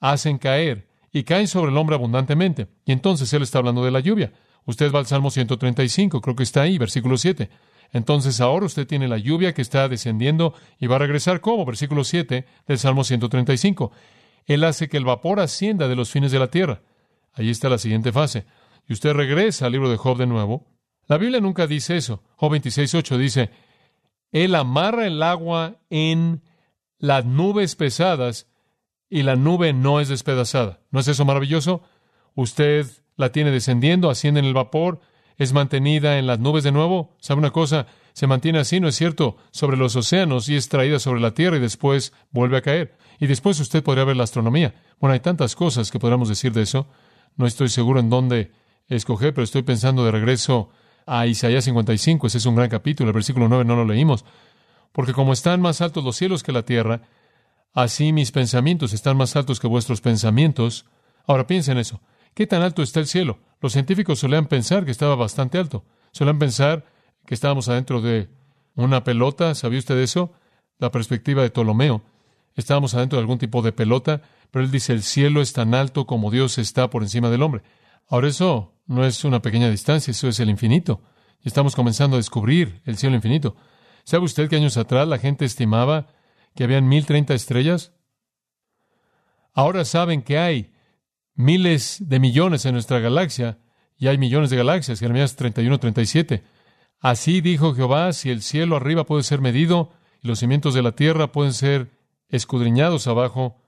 hacen 0.00 0.38
caer 0.38 0.88
y 1.12 1.24
caen 1.24 1.48
sobre 1.48 1.72
el 1.72 1.76
hombre 1.76 1.96
abundantemente. 1.96 2.68
Y 2.84 2.92
entonces 2.92 3.32
Él 3.32 3.42
está 3.42 3.58
hablando 3.58 3.84
de 3.84 3.90
la 3.90 4.00
lluvia. 4.00 4.32
Usted 4.64 4.92
va 4.92 5.00
al 5.00 5.06
Salmo 5.06 5.30
135, 5.30 6.20
creo 6.20 6.36
que 6.36 6.42
está 6.42 6.62
ahí, 6.62 6.78
versículo 6.78 7.16
7. 7.16 7.48
Entonces 7.92 8.40
ahora 8.40 8.66
usted 8.66 8.86
tiene 8.86 9.08
la 9.08 9.18
lluvia 9.18 9.54
que 9.54 9.62
está 9.62 9.88
descendiendo 9.88 10.54
y 10.78 10.86
va 10.86 10.96
a 10.96 11.00
regresar 11.00 11.40
como, 11.40 11.64
versículo 11.64 12.04
7 12.04 12.44
del 12.66 12.78
Salmo 12.78 13.04
135. 13.04 13.92
Él 14.46 14.64
hace 14.64 14.88
que 14.88 14.96
el 14.96 15.04
vapor 15.04 15.40
ascienda 15.40 15.88
de 15.88 15.96
los 15.96 16.10
fines 16.10 16.32
de 16.32 16.38
la 16.38 16.48
tierra. 16.48 16.82
Ahí 17.32 17.50
está 17.50 17.68
la 17.68 17.78
siguiente 17.78 18.12
fase. 18.12 18.46
Y 18.86 18.92
usted 18.92 19.12
regresa 19.12 19.66
al 19.66 19.72
libro 19.72 19.90
de 19.90 19.96
Job 19.96 20.18
de 20.18 20.26
nuevo. 20.26 20.66
La 21.06 21.18
Biblia 21.18 21.40
nunca 21.40 21.66
dice 21.66 21.96
eso. 21.96 22.22
Job 22.36 22.52
26.8 22.52 23.16
dice, 23.16 23.50
Él 24.32 24.54
amarra 24.54 25.06
el 25.06 25.22
agua 25.22 25.76
en 25.90 26.42
las 26.98 27.24
nubes 27.24 27.76
pesadas 27.76 28.48
y 29.08 29.22
la 29.22 29.36
nube 29.36 29.72
no 29.72 30.00
es 30.00 30.08
despedazada. 30.08 30.80
¿No 30.90 31.00
es 31.00 31.08
eso 31.08 31.24
maravilloso? 31.24 31.82
Usted 32.34 32.86
la 33.16 33.32
tiene 33.32 33.50
descendiendo, 33.50 34.10
asciende 34.10 34.40
en 34.40 34.46
el 34.46 34.54
vapor, 34.54 35.00
es 35.38 35.52
mantenida 35.52 36.18
en 36.18 36.26
las 36.26 36.40
nubes 36.40 36.64
de 36.64 36.72
nuevo. 36.72 37.16
¿Sabe 37.20 37.38
una 37.38 37.52
cosa? 37.52 37.86
Se 38.12 38.26
mantiene 38.26 38.58
así, 38.58 38.80
¿no 38.80 38.88
es 38.88 38.96
cierto?, 38.96 39.36
sobre 39.52 39.76
los 39.76 39.94
océanos 39.94 40.48
y 40.48 40.56
es 40.56 40.68
traída 40.68 40.98
sobre 40.98 41.20
la 41.20 41.32
tierra 41.32 41.56
y 41.56 41.60
después 41.60 42.12
vuelve 42.32 42.56
a 42.56 42.62
caer. 42.62 42.98
Y 43.20 43.28
después 43.28 43.60
usted 43.60 43.82
podría 43.82 44.04
ver 44.04 44.16
la 44.16 44.24
astronomía. 44.24 44.74
Bueno, 45.00 45.14
hay 45.14 45.20
tantas 45.20 45.54
cosas 45.54 45.92
que 45.92 46.00
podríamos 46.00 46.28
decir 46.28 46.52
de 46.52 46.62
eso. 46.62 46.88
No 47.36 47.46
estoy 47.46 47.68
seguro 47.68 48.00
en 48.00 48.10
dónde 48.10 48.50
escoger, 48.88 49.32
pero 49.32 49.44
estoy 49.44 49.62
pensando 49.62 50.04
de 50.04 50.10
regreso 50.10 50.70
a 51.06 51.26
Isaías 51.26 51.64
55. 51.64 52.26
Ese 52.26 52.38
es 52.38 52.46
un 52.46 52.56
gran 52.56 52.68
capítulo. 52.68 53.10
El 53.10 53.14
versículo 53.14 53.48
9 53.48 53.64
no 53.64 53.76
lo 53.76 53.84
leímos. 53.84 54.24
Porque 54.92 55.12
como 55.12 55.32
están 55.32 55.60
más 55.60 55.80
altos 55.80 56.02
los 56.02 56.16
cielos 56.16 56.42
que 56.42 56.50
la 56.50 56.64
tierra, 56.64 57.02
así 57.74 58.12
mis 58.12 58.32
pensamientos 58.32 58.92
están 58.92 59.16
más 59.16 59.36
altos 59.36 59.60
que 59.60 59.68
vuestros 59.68 60.00
pensamientos. 60.00 60.84
Ahora 61.26 61.46
piensen 61.46 61.76
en 61.76 61.82
eso. 61.82 62.00
¿Qué 62.38 62.46
tan 62.46 62.62
alto 62.62 62.84
está 62.84 63.00
el 63.00 63.08
cielo? 63.08 63.40
Los 63.60 63.72
científicos 63.72 64.20
solían 64.20 64.46
pensar 64.46 64.84
que 64.84 64.92
estaba 64.92 65.16
bastante 65.16 65.58
alto. 65.58 65.84
Solían 66.12 66.38
pensar 66.38 66.84
que 67.26 67.34
estábamos 67.34 67.68
adentro 67.68 68.00
de 68.00 68.28
una 68.76 69.02
pelota. 69.02 69.56
¿Sabía 69.56 69.80
usted 69.80 69.98
eso? 69.98 70.30
La 70.78 70.92
perspectiva 70.92 71.42
de 71.42 71.50
Ptolomeo. 71.50 72.04
Estábamos 72.54 72.94
adentro 72.94 73.16
de 73.16 73.22
algún 73.22 73.38
tipo 73.38 73.60
de 73.60 73.72
pelota, 73.72 74.22
pero 74.52 74.64
él 74.64 74.70
dice 74.70 74.92
el 74.92 75.02
cielo 75.02 75.40
es 75.40 75.52
tan 75.52 75.74
alto 75.74 76.06
como 76.06 76.30
Dios 76.30 76.58
está 76.58 76.90
por 76.90 77.02
encima 77.02 77.28
del 77.28 77.42
hombre. 77.42 77.64
Ahora 78.06 78.28
eso 78.28 78.72
no 78.86 79.04
es 79.04 79.24
una 79.24 79.42
pequeña 79.42 79.68
distancia, 79.68 80.12
eso 80.12 80.28
es 80.28 80.38
el 80.38 80.48
infinito. 80.48 81.02
Y 81.42 81.48
estamos 81.48 81.74
comenzando 81.74 82.14
a 82.14 82.20
descubrir 82.20 82.82
el 82.84 82.98
cielo 82.98 83.16
infinito. 83.16 83.56
¿Sabe 84.04 84.26
usted 84.26 84.48
que 84.48 84.54
años 84.54 84.76
atrás 84.76 85.08
la 85.08 85.18
gente 85.18 85.44
estimaba 85.44 86.06
que 86.54 86.62
habían 86.62 86.86
mil 86.86 87.04
treinta 87.04 87.34
estrellas? 87.34 87.94
Ahora 89.54 89.84
saben 89.84 90.22
que 90.22 90.38
hay 90.38 90.77
miles 91.38 91.98
de 92.00 92.18
millones 92.18 92.66
en 92.66 92.72
nuestra 92.72 92.98
galaxia 92.98 93.58
y 93.96 94.08
hay 94.08 94.18
millones 94.18 94.50
de 94.50 94.56
galaxias, 94.56 94.98
Jeremías 94.98 95.36
31, 95.36 95.78
37. 95.78 96.42
Así 96.98 97.40
dijo 97.40 97.74
Jehová, 97.74 98.12
si 98.12 98.30
el 98.30 98.42
cielo 98.42 98.76
arriba 98.76 99.06
puede 99.06 99.22
ser 99.22 99.40
medido 99.40 99.92
y 100.20 100.26
los 100.26 100.40
cimientos 100.40 100.74
de 100.74 100.82
la 100.82 100.92
tierra 100.92 101.30
pueden 101.30 101.52
ser 101.52 101.92
escudriñados 102.28 103.06
abajo, 103.06 103.62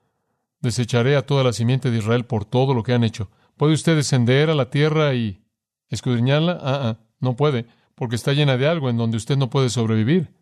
desecharé 0.61 1.17
a 1.17 1.25
toda 1.25 1.45
la 1.45 1.53
simiente 1.53 1.93
de 1.93 1.99
Israel 1.99 2.27
por 2.27 2.45
todo 2.45 2.75
lo 2.75 2.83
que 2.83 2.93
han 2.93 3.05
hecho. 3.05 3.31
¿Puede 3.57 3.75
usted 3.75 3.95
descender 3.95 4.51
a 4.51 4.57
la 4.57 4.69
tierra 4.69 5.15
y 5.15 5.45
escudriñarla? 5.91 6.59
Ah, 6.61 6.81
ah, 6.83 6.99
no 7.21 7.37
puede, 7.37 7.67
porque 7.95 8.17
está 8.17 8.33
llena 8.33 8.57
de 8.57 8.67
algo 8.67 8.91
en 8.91 8.97
donde 8.97 9.17
usted 9.17 9.37
no 9.37 9.49
puede 9.49 9.71
sobrevivir. 9.71 10.35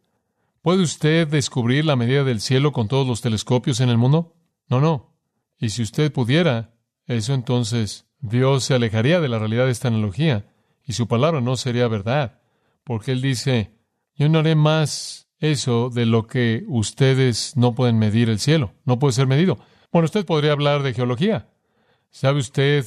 ¿Puede 0.62 0.82
usted 0.82 1.28
descubrir 1.28 1.84
la 1.84 1.94
medida 1.94 2.24
del 2.24 2.40
cielo 2.40 2.72
con 2.72 2.88
todos 2.88 3.06
los 3.06 3.20
telescopios 3.20 3.80
en 3.80 3.90
el 3.90 3.98
mundo? 3.98 4.34
No, 4.70 4.80
no. 4.80 5.14
Y 5.58 5.68
si 5.70 5.82
usted 5.82 6.10
pudiera, 6.10 6.77
eso 7.08 7.34
entonces 7.34 8.06
Dios 8.20 8.64
se 8.64 8.74
alejaría 8.74 9.20
de 9.20 9.28
la 9.28 9.38
realidad 9.38 9.64
de 9.64 9.72
esta 9.72 9.88
analogía 9.88 10.44
y 10.84 10.92
su 10.92 11.08
palabra 11.08 11.40
no 11.40 11.56
sería 11.56 11.88
verdad, 11.88 12.40
porque 12.84 13.12
Él 13.12 13.22
dice, 13.22 13.72
yo 14.14 14.28
no 14.28 14.38
haré 14.38 14.54
más 14.54 15.28
eso 15.38 15.90
de 15.90 16.06
lo 16.06 16.26
que 16.26 16.64
ustedes 16.68 17.56
no 17.56 17.74
pueden 17.74 17.98
medir 17.98 18.28
el 18.28 18.38
cielo, 18.38 18.72
no 18.84 18.98
puede 18.98 19.12
ser 19.12 19.26
medido. 19.26 19.58
Bueno, 19.90 20.06
usted 20.06 20.26
podría 20.26 20.52
hablar 20.52 20.82
de 20.82 20.94
geología. 20.94 21.48
¿Sabe 22.10 22.40
usted 22.40 22.84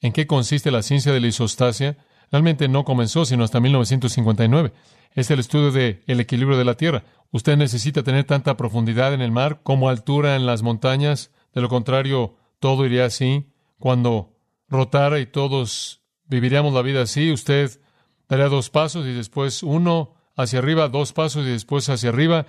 en 0.00 0.12
qué 0.12 0.26
consiste 0.26 0.70
la 0.70 0.82
ciencia 0.82 1.12
de 1.12 1.20
la 1.20 1.26
isostasia? 1.26 1.98
Realmente 2.30 2.68
no 2.68 2.84
comenzó 2.84 3.24
sino 3.24 3.44
hasta 3.44 3.60
1959. 3.60 4.72
Es 5.12 5.30
el 5.30 5.40
estudio 5.40 5.72
del 5.72 6.02
el 6.06 6.20
equilibrio 6.20 6.56
de 6.56 6.64
la 6.64 6.76
Tierra. 6.76 7.04
Usted 7.32 7.56
necesita 7.56 8.02
tener 8.02 8.24
tanta 8.24 8.56
profundidad 8.56 9.12
en 9.12 9.20
el 9.20 9.32
mar 9.32 9.60
como 9.62 9.88
altura 9.88 10.36
en 10.36 10.46
las 10.46 10.62
montañas. 10.62 11.32
De 11.52 11.60
lo 11.60 11.68
contrario, 11.68 12.36
todo 12.60 12.86
iría 12.86 13.06
así. 13.06 13.49
Cuando 13.80 14.36
rotara 14.68 15.18
y 15.18 15.26
todos 15.26 16.02
viviríamos 16.26 16.72
la 16.72 16.82
vida 16.82 17.02
así, 17.02 17.32
usted 17.32 17.80
daría 18.28 18.48
dos 18.48 18.70
pasos 18.70 19.06
y 19.06 19.12
después 19.12 19.62
uno 19.62 20.14
hacia 20.36 20.60
arriba, 20.60 20.88
dos 20.88 21.12
pasos 21.12 21.46
y 21.46 21.50
después 21.50 21.88
hacia 21.88 22.10
arriba. 22.10 22.46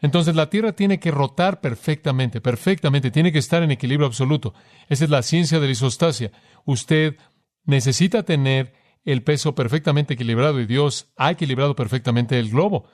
Entonces 0.00 0.34
la 0.34 0.50
Tierra 0.50 0.72
tiene 0.72 0.98
que 0.98 1.10
rotar 1.10 1.60
perfectamente, 1.60 2.40
perfectamente, 2.40 3.10
tiene 3.10 3.32
que 3.32 3.38
estar 3.38 3.62
en 3.62 3.70
equilibrio 3.70 4.06
absoluto. 4.06 4.54
Esa 4.88 5.04
es 5.04 5.10
la 5.10 5.22
ciencia 5.22 5.60
de 5.60 5.66
la 5.66 5.72
isostasia. 5.72 6.32
Usted 6.64 7.16
necesita 7.64 8.24
tener 8.24 8.72
el 9.04 9.22
peso 9.22 9.54
perfectamente 9.54 10.14
equilibrado 10.14 10.58
y 10.58 10.66
Dios 10.66 11.12
ha 11.16 11.30
equilibrado 11.30 11.76
perfectamente 11.76 12.38
el 12.38 12.50
globo. 12.50 12.86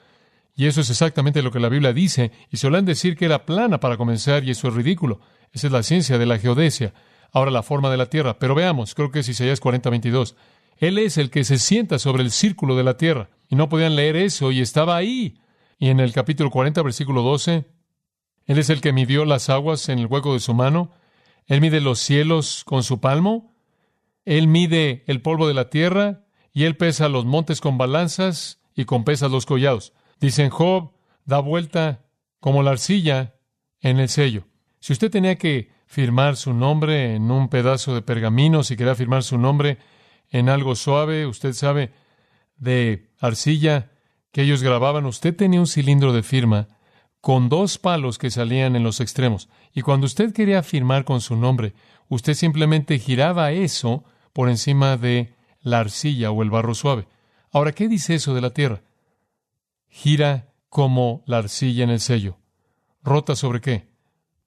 Y 0.53 0.67
eso 0.67 0.81
es 0.81 0.89
exactamente 0.89 1.41
lo 1.41 1.51
que 1.51 1.61
la 1.61 1.69
Biblia 1.69 1.93
dice, 1.93 2.33
y 2.51 2.57
suelen 2.57 2.83
decir 2.83 3.15
que 3.15 3.23
era 3.23 3.45
plana 3.45 3.79
para 3.79 3.95
comenzar, 3.95 4.43
y 4.43 4.51
eso 4.51 4.67
es 4.67 4.73
ridículo. 4.73 5.21
Esa 5.53 5.67
es 5.67 5.73
la 5.73 5.83
ciencia 5.83 6.17
de 6.17 6.25
la 6.25 6.37
geodesia. 6.37 6.93
Ahora 7.31 7.51
la 7.51 7.63
forma 7.63 7.89
de 7.91 7.97
la 7.97 8.09
Tierra. 8.09 8.39
Pero 8.39 8.55
veamos, 8.55 8.95
creo 8.95 9.11
que 9.11 9.19
es 9.19 9.29
Isaías 9.29 9.59
40, 9.59 9.89
22. 9.89 10.35
Él 10.77 10.97
es 10.97 11.17
el 11.17 11.29
que 11.29 11.43
se 11.43 11.59
sienta 11.59 11.99
sobre 11.99 12.23
el 12.23 12.31
círculo 12.31 12.75
de 12.75 12.83
la 12.83 12.95
tierra. 12.97 13.29
Y 13.49 13.55
no 13.55 13.67
podían 13.67 13.95
leer 13.95 14.15
eso 14.15 14.51
y 14.51 14.61
estaba 14.61 14.95
ahí. 14.95 15.37
Y 15.77 15.89
en 15.89 15.99
el 15.99 16.13
capítulo 16.13 16.49
40, 16.49 16.81
versículo 16.81 17.21
12, 17.21 17.65
Él 18.45 18.57
es 18.57 18.69
el 18.69 18.79
que 18.79 18.93
midió 18.93 19.25
las 19.25 19.49
aguas 19.49 19.89
en 19.89 19.99
el 19.99 20.07
hueco 20.07 20.33
de 20.33 20.39
su 20.39 20.53
mano. 20.53 20.91
Él 21.47 21.59
mide 21.59 21.81
los 21.81 21.99
cielos 21.99 22.63
con 22.63 22.83
su 22.83 23.01
palmo. 23.01 23.53
Él 24.23 24.47
mide 24.47 25.03
el 25.07 25.21
polvo 25.21 25.47
de 25.47 25.53
la 25.53 25.69
tierra 25.69 26.25
y 26.53 26.63
Él 26.63 26.77
pesa 26.77 27.09
los 27.09 27.25
montes 27.25 27.59
con 27.59 27.77
balanzas 27.77 28.61
y 28.73 28.85
con 28.85 29.03
pesas 29.03 29.31
los 29.31 29.45
collados. 29.45 29.93
Dicen 30.21 30.49
Job, 30.49 30.93
da 31.25 31.39
vuelta 31.39 32.05
como 32.39 32.63
la 32.63 32.71
arcilla 32.71 33.35
en 33.81 33.99
el 33.99 34.07
sello. 34.07 34.45
Si 34.79 34.93
usted 34.93 35.11
tenía 35.11 35.35
que 35.37 35.71
firmar 35.89 36.35
su 36.35 36.53
nombre 36.53 37.15
en 37.15 37.31
un 37.31 37.49
pedazo 37.49 37.95
de 37.95 38.03
pergamino, 38.03 38.63
si 38.63 38.77
quería 38.77 38.93
firmar 38.93 39.23
su 39.23 39.39
nombre 39.39 39.79
en 40.29 40.47
algo 40.47 40.75
suave, 40.75 41.25
usted 41.25 41.53
sabe, 41.53 41.91
de 42.57 43.09
arcilla 43.19 43.89
que 44.31 44.43
ellos 44.43 44.61
grababan, 44.61 45.07
usted 45.07 45.35
tenía 45.35 45.59
un 45.59 45.65
cilindro 45.65 46.13
de 46.13 46.21
firma 46.21 46.67
con 47.21 47.49
dos 47.49 47.79
palos 47.79 48.19
que 48.19 48.29
salían 48.29 48.75
en 48.75 48.83
los 48.83 48.99
extremos. 48.99 49.49
Y 49.73 49.81
cuando 49.81 50.05
usted 50.05 50.31
quería 50.31 50.61
firmar 50.61 51.05
con 51.05 51.21
su 51.21 51.35
nombre, 51.35 51.73
usted 52.07 52.35
simplemente 52.35 52.99
giraba 52.99 53.51
eso 53.51 54.03
por 54.31 54.47
encima 54.47 54.95
de 54.95 55.33
la 55.61 55.79
arcilla 55.79 56.29
o 56.29 56.43
el 56.43 56.51
barro 56.51 56.75
suave. 56.75 57.07
Ahora, 57.51 57.71
¿qué 57.71 57.87
dice 57.87 58.13
eso 58.13 58.35
de 58.35 58.41
la 58.41 58.51
tierra? 58.51 58.83
Gira 59.87 60.53
como 60.69 61.23
la 61.25 61.39
arcilla 61.39 61.83
en 61.83 61.89
el 61.89 61.99
sello. 61.99 62.37
¿Rota 63.01 63.35
sobre 63.35 63.59
qué? 63.59 63.88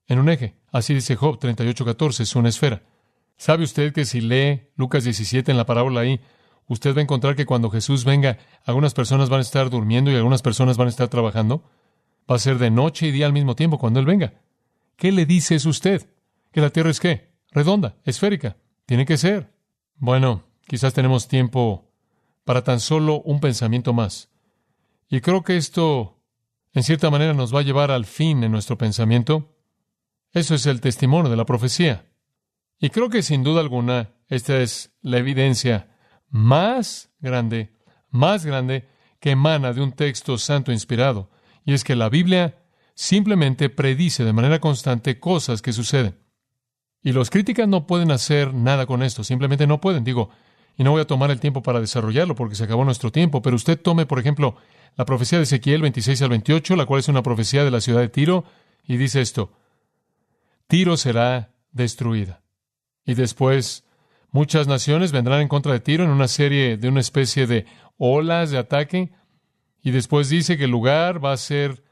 En 0.06 0.18
un 0.18 0.28
eje. 0.28 0.56
Así 0.70 0.94
dice 0.94 1.16
Job 1.16 1.38
38.14, 1.38 2.20
es 2.20 2.36
una 2.36 2.48
esfera. 2.48 2.82
¿Sabe 3.36 3.64
usted 3.64 3.92
que 3.92 4.04
si 4.04 4.20
lee 4.20 4.68
Lucas 4.76 5.04
17 5.04 5.50
en 5.50 5.56
la 5.56 5.66
parábola 5.66 6.00
ahí, 6.00 6.20
usted 6.66 6.94
va 6.94 7.00
a 7.00 7.02
encontrar 7.02 7.34
que 7.36 7.46
cuando 7.46 7.70
Jesús 7.70 8.04
venga, 8.04 8.38
algunas 8.64 8.94
personas 8.94 9.28
van 9.28 9.38
a 9.38 9.42
estar 9.42 9.68
durmiendo 9.70 10.10
y 10.10 10.14
algunas 10.14 10.42
personas 10.42 10.76
van 10.76 10.86
a 10.86 10.90
estar 10.90 11.08
trabajando? 11.08 11.64
Va 12.30 12.36
a 12.36 12.38
ser 12.38 12.58
de 12.58 12.70
noche 12.70 13.08
y 13.08 13.10
día 13.10 13.26
al 13.26 13.32
mismo 13.32 13.56
tiempo 13.56 13.78
cuando 13.78 14.00
Él 14.00 14.06
venga. 14.06 14.34
¿Qué 14.96 15.12
le 15.12 15.26
dice 15.26 15.54
es 15.56 15.66
usted? 15.66 16.08
¿Que 16.52 16.60
la 16.60 16.70
Tierra 16.70 16.90
es 16.90 17.00
qué? 17.00 17.32
Redonda, 17.50 17.96
esférica. 18.04 18.56
Tiene 18.86 19.06
que 19.06 19.16
ser. 19.16 19.52
Bueno, 19.96 20.44
quizás 20.66 20.94
tenemos 20.94 21.28
tiempo 21.28 21.90
para 22.44 22.64
tan 22.64 22.80
solo 22.80 23.20
un 23.22 23.40
pensamiento 23.40 23.92
más. 23.92 24.30
Y 25.08 25.20
creo 25.20 25.42
que 25.42 25.56
esto, 25.56 26.20
en 26.72 26.82
cierta 26.82 27.10
manera, 27.10 27.34
nos 27.34 27.54
va 27.54 27.60
a 27.60 27.64
llevar 27.64 27.90
al 27.90 28.04
fin 28.06 28.42
en 28.44 28.52
nuestro 28.52 28.78
pensamiento. 28.78 29.51
Eso 30.32 30.54
es 30.54 30.66
el 30.66 30.80
testimonio 30.80 31.30
de 31.30 31.36
la 31.36 31.44
profecía. 31.44 32.06
Y 32.78 32.90
creo 32.90 33.10
que 33.10 33.22
sin 33.22 33.42
duda 33.42 33.60
alguna 33.60 34.10
esta 34.28 34.60
es 34.60 34.92
la 35.02 35.18
evidencia 35.18 35.96
más 36.30 37.10
grande, 37.20 37.76
más 38.10 38.46
grande 38.46 38.88
que 39.20 39.32
emana 39.32 39.72
de 39.72 39.82
un 39.82 39.92
texto 39.92 40.38
santo 40.38 40.72
inspirado. 40.72 41.30
Y 41.64 41.74
es 41.74 41.84
que 41.84 41.94
la 41.94 42.08
Biblia 42.08 42.58
simplemente 42.94 43.68
predice 43.68 44.24
de 44.24 44.32
manera 44.32 44.58
constante 44.58 45.20
cosas 45.20 45.62
que 45.62 45.72
suceden. 45.72 46.18
Y 47.02 47.12
los 47.12 47.30
críticas 47.30 47.68
no 47.68 47.86
pueden 47.86 48.10
hacer 48.10 48.54
nada 48.54 48.86
con 48.86 49.02
esto, 49.02 49.22
simplemente 49.24 49.66
no 49.66 49.80
pueden. 49.80 50.04
Digo, 50.04 50.30
y 50.76 50.84
no 50.84 50.92
voy 50.92 51.02
a 51.02 51.06
tomar 51.06 51.30
el 51.30 51.40
tiempo 51.40 51.62
para 51.62 51.80
desarrollarlo 51.80 52.34
porque 52.34 52.54
se 52.54 52.64
acabó 52.64 52.84
nuestro 52.84 53.12
tiempo, 53.12 53.42
pero 53.42 53.56
usted 53.56 53.80
tome, 53.80 54.06
por 54.06 54.18
ejemplo, 54.18 54.56
la 54.96 55.04
profecía 55.04 55.38
de 55.38 55.44
Ezequiel 55.44 55.82
26 55.82 56.22
al 56.22 56.30
28, 56.30 56.76
la 56.76 56.86
cual 56.86 57.00
es 57.00 57.08
una 57.08 57.22
profecía 57.22 57.64
de 57.64 57.70
la 57.70 57.80
ciudad 57.80 58.00
de 58.00 58.08
Tiro, 58.08 58.44
y 58.86 58.96
dice 58.96 59.20
esto, 59.20 59.52
Tiro 60.72 60.96
será 60.96 61.52
destruida. 61.70 62.40
Y 63.04 63.12
después 63.12 63.84
muchas 64.30 64.66
naciones 64.68 65.12
vendrán 65.12 65.42
en 65.42 65.48
contra 65.48 65.74
de 65.74 65.80
Tiro 65.80 66.02
en 66.02 66.08
una 66.08 66.28
serie 66.28 66.78
de 66.78 66.88
una 66.88 67.00
especie 67.00 67.46
de 67.46 67.66
olas 67.98 68.50
de 68.50 68.56
ataque. 68.56 69.12
Y 69.82 69.90
después 69.90 70.30
dice 70.30 70.56
que 70.56 70.64
el 70.64 70.70
lugar 70.70 71.22
va 71.22 71.32
a 71.32 71.36
ser 71.36 71.84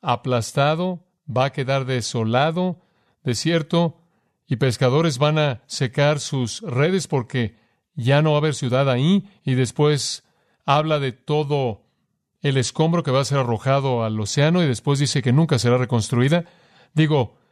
aplastado, 0.00 1.04
va 1.28 1.44
a 1.44 1.52
quedar 1.52 1.84
desolado, 1.84 2.80
desierto, 3.24 4.00
y 4.46 4.56
pescadores 4.56 5.18
van 5.18 5.38
a 5.38 5.62
secar 5.66 6.18
sus 6.18 6.62
redes 6.62 7.08
porque 7.08 7.58
ya 7.94 8.22
no 8.22 8.30
va 8.30 8.36
a 8.36 8.38
haber 8.38 8.54
ciudad 8.54 8.88
ahí. 8.88 9.28
Y 9.44 9.52
después 9.52 10.24
habla 10.64 10.98
de 10.98 11.12
todo 11.12 11.82
el 12.40 12.56
escombro 12.56 13.02
que 13.02 13.10
va 13.10 13.20
a 13.20 13.26
ser 13.26 13.36
arrojado 13.36 14.02
al 14.02 14.18
océano 14.18 14.62
y 14.62 14.66
después 14.66 14.98
dice 14.98 15.20
que 15.20 15.34
nunca 15.34 15.58
será 15.58 15.76
reconstruida. 15.76 16.46
Digo, 16.94 17.43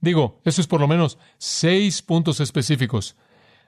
digo, 0.00 0.40
eso 0.44 0.60
es 0.60 0.66
por 0.66 0.80
lo 0.80 0.88
menos 0.88 1.18
seis 1.38 2.02
puntos 2.02 2.40
específicos. 2.40 3.16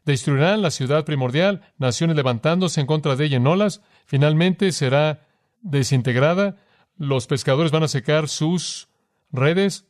Destruirán 0.04 0.62
la 0.62 0.70
ciudad 0.70 1.04
primordial, 1.04 1.62
naciones 1.78 2.16
levantándose 2.16 2.80
en 2.80 2.86
contra 2.86 3.16
de 3.16 3.24
ella 3.24 3.36
en 3.36 3.46
olas, 3.46 3.82
finalmente 4.04 4.72
será 4.72 5.26
desintegrada, 5.60 6.56
los 6.96 7.26
pescadores 7.26 7.70
van 7.70 7.84
a 7.84 7.88
secar 7.88 8.28
sus 8.28 8.88
redes, 9.30 9.86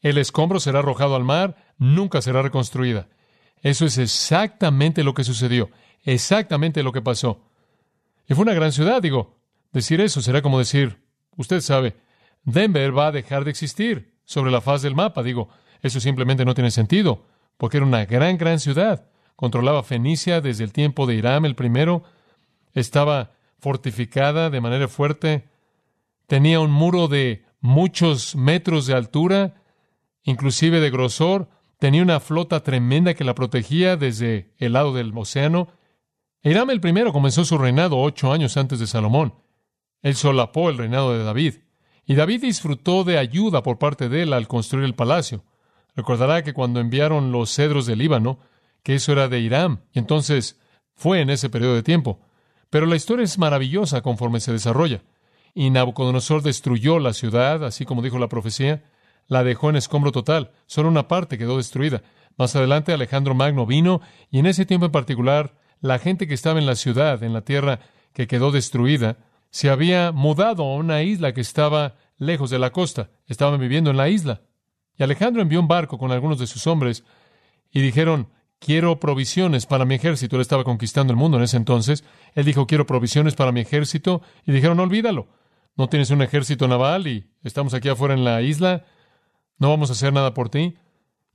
el 0.00 0.18
escombro 0.18 0.60
será 0.60 0.78
arrojado 0.78 1.16
al 1.16 1.24
mar, 1.24 1.56
nunca 1.76 2.22
será 2.22 2.42
reconstruida. 2.42 3.08
Eso 3.62 3.84
es 3.84 3.98
exactamente 3.98 5.02
lo 5.02 5.14
que 5.14 5.24
sucedió, 5.24 5.70
exactamente 6.04 6.84
lo 6.84 6.92
que 6.92 7.02
pasó. 7.02 7.44
Y 8.28 8.34
fue 8.34 8.42
una 8.42 8.54
gran 8.54 8.70
ciudad, 8.70 9.02
digo, 9.02 9.38
Decir 9.72 10.00
eso 10.00 10.22
será 10.22 10.40
como 10.40 10.58
decir, 10.58 11.02
usted 11.36 11.60
sabe, 11.60 11.96
Denver 12.44 12.96
va 12.96 13.08
a 13.08 13.12
dejar 13.12 13.44
de 13.44 13.50
existir 13.50 14.18
sobre 14.24 14.50
la 14.50 14.60
faz 14.60 14.82
del 14.82 14.94
mapa. 14.94 15.22
Digo, 15.22 15.50
eso 15.82 16.00
simplemente 16.00 16.44
no 16.44 16.54
tiene 16.54 16.70
sentido, 16.70 17.24
porque 17.56 17.78
era 17.78 17.86
una 17.86 18.04
gran, 18.04 18.36
gran 18.36 18.58
ciudad. 18.60 19.06
Controlaba 19.36 19.82
Fenicia 19.82 20.40
desde 20.40 20.64
el 20.64 20.72
tiempo 20.72 21.06
de 21.06 21.14
Hiram 21.14 21.44
el 21.44 21.54
primero, 21.54 22.02
estaba 22.74 23.32
fortificada 23.58 24.50
de 24.50 24.60
manera 24.60 24.88
fuerte, 24.88 25.48
tenía 26.26 26.60
un 26.60 26.70
muro 26.70 27.08
de 27.08 27.44
muchos 27.60 28.36
metros 28.36 28.86
de 28.86 28.94
altura, 28.94 29.62
inclusive 30.22 30.80
de 30.80 30.90
grosor, 30.90 31.48
tenía 31.78 32.02
una 32.02 32.20
flota 32.20 32.62
tremenda 32.62 33.14
que 33.14 33.24
la 33.24 33.34
protegía 33.34 33.96
desde 33.96 34.52
el 34.58 34.72
lado 34.72 34.92
del 34.92 35.16
océano. 35.16 35.68
Hiram 36.42 36.70
el 36.70 36.80
primero 36.80 37.12
comenzó 37.12 37.44
su 37.44 37.58
reinado 37.58 37.98
ocho 37.98 38.32
años 38.32 38.56
antes 38.56 38.78
de 38.78 38.86
Salomón. 38.86 39.34
Él 40.02 40.14
solapó 40.14 40.70
el 40.70 40.78
reinado 40.78 41.16
de 41.16 41.24
David. 41.24 41.54
Y 42.04 42.14
David 42.14 42.42
disfrutó 42.42 43.04
de 43.04 43.18
ayuda 43.18 43.62
por 43.62 43.78
parte 43.78 44.08
de 44.08 44.22
él 44.22 44.32
al 44.32 44.48
construir 44.48 44.84
el 44.84 44.94
palacio. 44.94 45.44
Recordará 45.98 46.44
que 46.44 46.54
cuando 46.54 46.78
enviaron 46.78 47.32
los 47.32 47.50
cedros 47.52 47.84
del 47.84 47.98
Líbano, 47.98 48.38
que 48.84 48.94
eso 48.94 49.10
era 49.10 49.26
de 49.26 49.40
Irán, 49.40 49.80
y 49.92 49.98
entonces 49.98 50.56
fue 50.94 51.20
en 51.20 51.28
ese 51.28 51.50
periodo 51.50 51.74
de 51.74 51.82
tiempo. 51.82 52.20
Pero 52.70 52.86
la 52.86 52.94
historia 52.94 53.24
es 53.24 53.36
maravillosa 53.36 54.00
conforme 54.00 54.38
se 54.38 54.52
desarrolla. 54.52 55.02
Y 55.54 55.70
Nabucodonosor 55.70 56.42
destruyó 56.42 57.00
la 57.00 57.14
ciudad, 57.14 57.64
así 57.64 57.84
como 57.84 58.00
dijo 58.00 58.20
la 58.20 58.28
profecía, 58.28 58.84
la 59.26 59.42
dejó 59.42 59.70
en 59.70 59.74
escombro 59.74 60.12
total, 60.12 60.52
solo 60.66 60.88
una 60.88 61.08
parte 61.08 61.36
quedó 61.36 61.56
destruida. 61.56 62.02
Más 62.36 62.54
adelante 62.54 62.92
Alejandro 62.92 63.34
Magno 63.34 63.66
vino, 63.66 64.00
y 64.30 64.38
en 64.38 64.46
ese 64.46 64.66
tiempo 64.66 64.86
en 64.86 64.92
particular, 64.92 65.56
la 65.80 65.98
gente 65.98 66.28
que 66.28 66.34
estaba 66.34 66.60
en 66.60 66.66
la 66.66 66.76
ciudad, 66.76 67.24
en 67.24 67.32
la 67.32 67.40
tierra 67.40 67.80
que 68.12 68.28
quedó 68.28 68.52
destruida, 68.52 69.16
se 69.50 69.68
había 69.68 70.12
mudado 70.12 70.62
a 70.62 70.76
una 70.76 71.02
isla 71.02 71.34
que 71.34 71.40
estaba 71.40 71.96
lejos 72.18 72.50
de 72.50 72.60
la 72.60 72.70
costa. 72.70 73.10
Estaban 73.26 73.58
viviendo 73.58 73.90
en 73.90 73.96
la 73.96 74.08
isla. 74.08 74.42
Y 74.98 75.02
Alejandro 75.02 75.40
envió 75.40 75.60
un 75.60 75.68
barco 75.68 75.96
con 75.96 76.10
algunos 76.10 76.38
de 76.38 76.46
sus 76.46 76.66
hombres 76.66 77.04
y 77.70 77.80
dijeron, 77.80 78.28
quiero 78.58 78.98
provisiones 78.98 79.66
para 79.66 79.84
mi 79.84 79.94
ejército. 79.94 80.36
Él 80.36 80.42
estaba 80.42 80.64
conquistando 80.64 81.12
el 81.12 81.16
mundo 81.16 81.38
en 81.38 81.44
ese 81.44 81.56
entonces. 81.56 82.04
Él 82.34 82.44
dijo, 82.44 82.66
quiero 82.66 82.86
provisiones 82.86 83.34
para 83.34 83.52
mi 83.52 83.60
ejército. 83.60 84.22
Y 84.44 84.52
dijeron, 84.52 84.80
olvídalo. 84.80 85.28
No 85.76 85.88
tienes 85.88 86.10
un 86.10 86.22
ejército 86.22 86.66
naval 86.66 87.06
y 87.06 87.30
estamos 87.44 87.72
aquí 87.72 87.88
afuera 87.88 88.14
en 88.14 88.24
la 88.24 88.42
isla. 88.42 88.84
No 89.58 89.68
vamos 89.68 89.90
a 89.90 89.92
hacer 89.92 90.12
nada 90.12 90.34
por 90.34 90.48
ti. 90.48 90.74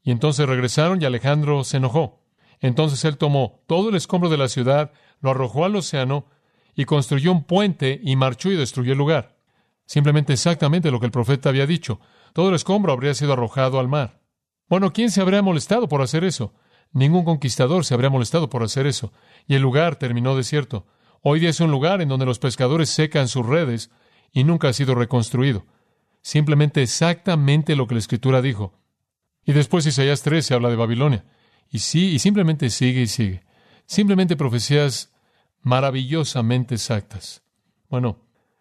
Y 0.03 0.11
entonces 0.11 0.45
regresaron 0.45 1.01
y 1.01 1.05
Alejandro 1.05 1.63
se 1.63 1.77
enojó. 1.77 2.21
Entonces 2.59 3.03
él 3.05 3.17
tomó 3.17 3.63
todo 3.67 3.89
el 3.89 3.95
escombro 3.95 4.29
de 4.29 4.37
la 4.37 4.49
ciudad, 4.49 4.91
lo 5.21 5.31
arrojó 5.31 5.63
al 5.63 5.75
océano 5.75 6.27
y 6.75 6.85
construyó 6.85 7.31
un 7.31 7.43
puente 7.43 7.99
y 8.03 8.15
marchó 8.17 8.51
y 8.51 8.57
destruyó 8.57 8.91
el 8.91 8.97
lugar. 8.97 9.37
Simplemente 9.85 10.33
exactamente 10.33 10.91
lo 10.91 10.99
que 10.99 11.05
el 11.05 11.11
profeta 11.11 11.49
había 11.49 11.67
dicho. 11.67 11.99
Todo 12.33 12.49
el 12.49 12.55
escombro 12.55 12.91
habría 12.91 13.13
sido 13.13 13.33
arrojado 13.33 13.79
al 13.79 13.87
mar. 13.87 14.21
Bueno, 14.67 14.91
¿quién 14.91 15.11
se 15.11 15.21
habría 15.21 15.41
molestado 15.41 15.87
por 15.87 16.01
hacer 16.01 16.23
eso? 16.23 16.53
Ningún 16.91 17.25
conquistador 17.25 17.85
se 17.85 17.93
habría 17.93 18.09
molestado 18.09 18.49
por 18.49 18.63
hacer 18.63 18.87
eso. 18.87 19.13
Y 19.47 19.55
el 19.55 19.61
lugar 19.61 19.95
terminó 19.95 20.35
desierto. 20.35 20.85
Hoy 21.21 21.39
día 21.39 21.51
es 21.51 21.59
un 21.59 21.71
lugar 21.71 22.01
en 22.01 22.09
donde 22.09 22.25
los 22.25 22.39
pescadores 22.39 22.89
secan 22.89 23.27
sus 23.27 23.45
redes 23.45 23.91
y 24.31 24.43
nunca 24.43 24.69
ha 24.69 24.73
sido 24.73 24.95
reconstruido. 24.95 25.65
Simplemente 26.21 26.81
exactamente 26.81 27.75
lo 27.75 27.87
que 27.87 27.95
la 27.95 27.99
Escritura 27.99 28.41
dijo. 28.41 28.73
Y 29.45 29.53
después 29.53 29.85
Isaías 29.85 30.21
13 30.21 30.55
habla 30.55 30.69
de 30.69 30.75
Babilonia. 30.75 31.25
Y 31.69 31.79
sí, 31.79 32.11
y 32.11 32.19
simplemente 32.19 32.69
sigue 32.69 33.01
y 33.01 33.07
sigue. 33.07 33.43
Simplemente 33.85 34.35
profecías 34.35 35.13
maravillosamente 35.61 36.75
exactas. 36.75 37.43
Bueno, 37.89 38.19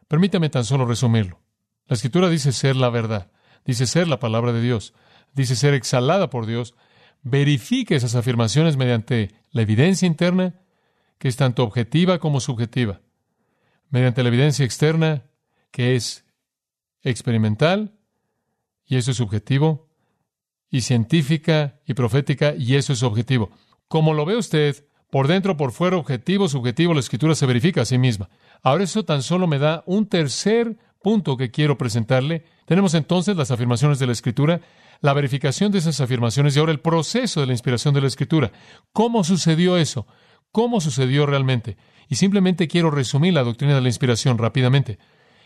permítame 0.09 0.51
tan 0.51 0.65
solo 0.65 0.87
resumirlo. 0.87 1.41
La 1.87 1.95
escritura 1.95 2.29
dice 2.29 2.53
ser 2.53 2.77
la 2.77 2.91
verdad, 2.91 3.32
dice 3.65 3.87
ser 3.87 4.09
la 4.09 4.19
palabra 4.19 4.53
de 4.53 4.61
Dios, 4.61 4.95
dice 5.35 5.57
ser 5.57 5.75
exhalada 5.75 6.31
por 6.31 6.47
Dios. 6.47 6.75
Verifique 7.23 7.95
esas 7.95 8.15
afirmaciones 8.15 8.77
mediante 8.77 9.31
la 9.51 9.63
evidencia 9.63 10.07
interna, 10.07 10.61
que 11.19 11.29
es 11.29 11.37
tanto 11.37 11.63
objetiva 11.63 12.19
como 12.19 12.41
subjetiva, 12.41 13.01
mediante 13.91 14.23
la 14.23 14.29
evidencia 14.29 14.65
externa, 14.65 15.25
que 15.71 15.95
es 15.95 16.27
experimental, 17.03 17.95
y 18.85 18.97
eso 18.97 19.13
es 19.13 19.17
subjetivo, 19.17 19.89
y 20.71 20.81
científica 20.81 21.81
y 21.87 21.95
profética, 21.95 22.55
y 22.57 22.75
eso 22.75 22.93
es 22.93 23.03
objetivo. 23.03 23.51
Como 23.89 24.15
lo 24.15 24.25
ve 24.25 24.37
usted, 24.37 24.87
por 25.11 25.29
dentro, 25.29 25.59
por 25.59 25.73
fuera, 25.73 25.99
objetivo, 25.99 26.49
subjetivo, 26.49 26.95
la 26.95 27.01
escritura 27.01 27.35
se 27.35 27.45
verifica 27.45 27.83
a 27.83 27.85
sí 27.85 27.99
misma. 27.99 28.31
Ahora 28.63 28.85
eso 28.85 29.05
tan 29.05 29.23
solo 29.23 29.47
me 29.47 29.59
da 29.59 29.85
un 29.87 30.07
tercer 30.07 30.79
punto 31.03 31.37
que 31.37 31.51
quiero 31.51 31.77
presentarle. 31.79 32.45
Tenemos 32.67 32.95
entonces 32.95 33.37
las 33.37 33.51
afirmaciones 33.51 33.99
de 33.99 34.07
la 34.07 34.13
escritura, 34.13 34.61
la 35.01 35.13
verificación 35.13 35.73
de 35.73 35.79
esas 35.79 36.01
afirmaciones 36.01 36.57
y 36.57 36.61
ahora 36.61 36.73
el 36.73 36.81
proceso 36.81 37.41
de 37.41 37.47
la 37.47 37.53
inspiración 37.53 37.95
de 37.95 38.01
la 38.01 38.07
escritura. 38.07 38.53
¿Cómo 38.93 39.25
sucedió 39.25 39.77
eso? 39.77 40.07
¿Cómo 40.53 40.81
sucedió 40.81 41.27
realmente? 41.27 41.77
Y 42.09 42.17
simplemente 42.17 42.69
quiero 42.69 42.91
resumir 42.91 43.35
la 43.35 43.43
doctrina 43.43 43.75
de 43.75 43.81
la 43.81 43.89
inspiración 43.89 44.39
rápidamente. 44.39 44.99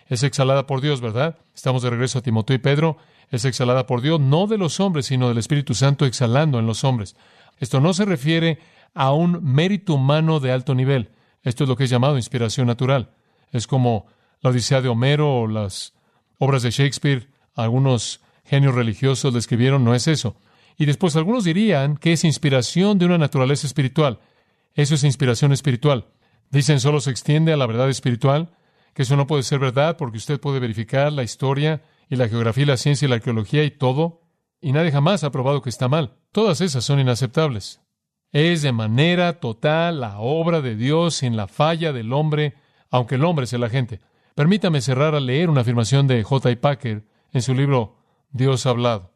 Es 0.09 0.23
exhalada 0.23 0.67
por 0.67 0.81
Dios, 0.81 1.01
¿verdad? 1.01 1.39
Estamos 1.55 1.83
de 1.83 1.91
regreso 1.91 2.19
a 2.19 2.23
Timoteo 2.23 2.55
y 2.55 2.59
Pedro. 2.59 2.99
Es 3.31 3.45
exhalada 3.45 3.87
por 3.87 4.03
Dios, 4.03 4.21
no 4.21 4.47
de 4.47 4.59
los 4.59 4.79
hombres, 4.79 5.07
sino 5.07 5.29
del 5.29 5.39
Espíritu 5.39 5.75
Santo 5.75 6.07
exhalando 6.07 6.59
en 6.59 6.67
los 6.67 6.85
hombres. 6.85 7.17
Esto 7.59 7.81
no 7.81 7.93
se 7.93 8.05
refiere 8.05 8.59
a 8.95 9.13
un 9.13 9.43
mérito 9.43 9.95
humano 9.95 10.39
de 10.41 10.53
alto 10.53 10.75
nivel. 10.75 11.11
Esto 11.43 11.65
es 11.65 11.69
lo 11.69 11.77
que 11.77 11.85
es 11.85 11.91
llamado 11.91 12.17
inspiración 12.17 12.67
natural. 12.67 13.11
Es 13.53 13.67
como 13.67 14.07
la 14.41 14.51
Odisea 14.51 14.81
de 14.81 14.89
Homero 14.89 15.41
o 15.41 15.47
las 15.47 15.95
obras 16.39 16.63
de 16.63 16.71
Shakespeare. 16.71 17.29
Algunos 17.55 18.21
genios 18.45 18.75
religiosos 18.75 19.33
le 19.33 19.39
escribieron, 19.39 19.85
no 19.85 19.95
es 19.95 20.09
eso. 20.09 20.37
Y 20.77 20.87
después 20.87 21.17
algunos 21.17 21.45
dirían 21.45 21.97
que 21.97 22.13
es 22.13 22.25
inspiración 22.25 22.99
de 22.99 23.07
una 23.07 23.19
naturaleza 23.19 23.67
espiritual. 23.67 24.21
Eso 24.75 24.95
es 24.95 25.05
inspiración 25.05 25.53
espiritual. 25.53 26.07
Dicen 26.51 26.81
solo 26.81 27.01
se 27.01 27.11
extiende 27.11 27.53
a 27.53 27.57
la 27.57 27.67
verdad 27.67 27.89
espiritual, 27.89 28.55
que 28.95 29.03
eso 29.03 29.17
no 29.17 29.27
puede 29.27 29.43
ser 29.43 29.59
verdad 29.59 29.97
porque 29.97 30.19
usted 30.19 30.39
puede 30.39 30.61
verificar 30.61 31.13
la 31.13 31.23
historia 31.23 31.83
y 32.09 32.17
la 32.17 32.29
geografía 32.29 32.67
la 32.67 32.77
ciencia 32.77 33.07
y 33.07 33.09
la 33.09 33.17
arqueología 33.17 33.65
y 33.65 33.71
todo, 33.71 34.23
y 34.61 34.73
nadie 34.73 34.93
jamás 34.93 35.25
ha 35.25 35.31
probado 35.31 35.63
que 35.63 35.71
está 35.71 35.89
mal. 35.89 36.17
Todas 36.33 36.61
esas 36.61 36.85
son 36.85 37.01
inaceptables. 37.01 37.81
Es 38.33 38.63
de 38.63 38.73
manera 38.73 39.41
total 39.41 40.01
la 40.01 40.19
obra 40.19 40.61
de 40.61 40.77
Dios 40.77 41.15
sin 41.17 41.37
la 41.37 41.49
falla 41.49 41.93
del 41.93 42.13
hombre, 42.13 42.55
aunque 42.91 43.17
el 43.17 43.25
hombre 43.25 43.47
sea 43.47 43.59
la 43.59 43.71
gente. 43.71 44.01
Permítame 44.37 44.81
cerrar 44.81 45.17
a 45.17 45.21
leer 45.21 45.51
una 45.51 45.63
afirmación 45.63 46.07
de 46.07 46.23
J. 46.23 46.61
Packer 46.61 47.05
en 47.33 47.43
su 47.43 47.55
libro 47.55 47.97
Dios 48.31 48.67
ha 48.67 48.71
hablado. 48.71 49.15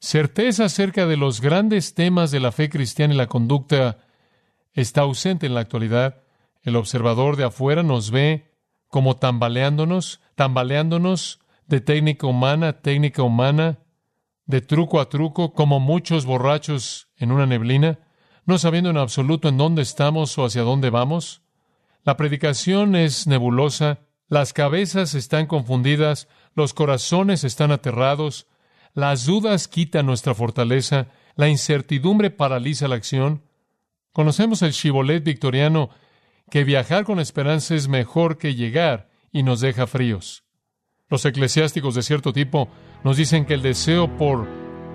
Certeza 0.00 0.64
acerca 0.64 1.06
de 1.06 1.16
los 1.16 1.40
grandes 1.40 1.94
temas 1.94 2.32
de 2.32 2.40
la 2.40 2.50
fe 2.50 2.68
cristiana 2.68 3.14
y 3.14 3.16
la 3.16 3.28
conducta 3.28 3.98
está 4.72 5.02
ausente 5.02 5.46
en 5.46 5.54
la 5.54 5.60
actualidad. 5.60 6.22
El 6.62 6.74
observador 6.74 7.36
de 7.36 7.44
afuera 7.44 7.82
nos 7.82 8.10
ve 8.10 8.50
como 8.88 9.16
tambaleándonos, 9.16 10.20
tambaleándonos 10.34 11.40
de 11.66 11.80
técnica 11.80 12.26
humana 12.26 12.68
a 12.68 12.80
técnica 12.80 13.22
humana, 13.22 13.78
de 14.46 14.62
truco 14.62 14.98
a 14.98 15.10
truco, 15.10 15.52
como 15.52 15.78
muchos 15.78 16.24
borrachos 16.24 17.08
en 17.16 17.30
una 17.30 17.46
neblina 17.46 18.00
no 18.48 18.56
sabiendo 18.56 18.88
en 18.88 18.96
absoluto 18.96 19.50
en 19.50 19.58
dónde 19.58 19.82
estamos 19.82 20.38
o 20.38 20.46
hacia 20.46 20.62
dónde 20.62 20.88
vamos? 20.88 21.42
La 22.02 22.16
predicación 22.16 22.96
es 22.96 23.26
nebulosa, 23.26 23.98
las 24.28 24.52
cabezas 24.52 25.14
están 25.14 25.46
confundidas, 25.46 26.28
los 26.54 26.74
corazones 26.74 27.44
están 27.44 27.72
aterrados, 27.72 28.46
las 28.94 29.24
dudas 29.24 29.68
quitan 29.68 30.06
nuestra 30.06 30.34
fortaleza, 30.34 31.08
la 31.34 31.48
incertidumbre 31.48 32.30
paraliza 32.30 32.88
la 32.88 32.96
acción. 32.96 33.42
Conocemos 34.12 34.62
el 34.62 34.72
chivolet 34.72 35.24
victoriano 35.24 35.90
que 36.50 36.64
viajar 36.64 37.04
con 37.04 37.20
esperanza 37.20 37.74
es 37.74 37.88
mejor 37.88 38.38
que 38.38 38.54
llegar 38.54 39.08
y 39.32 39.42
nos 39.42 39.60
deja 39.60 39.86
fríos. 39.86 40.44
Los 41.08 41.24
eclesiásticos 41.24 41.94
de 41.94 42.02
cierto 42.02 42.32
tipo 42.32 42.68
nos 43.04 43.16
dicen 43.16 43.46
que 43.46 43.54
el 43.54 43.62
deseo 43.62 44.14
por 44.16 44.46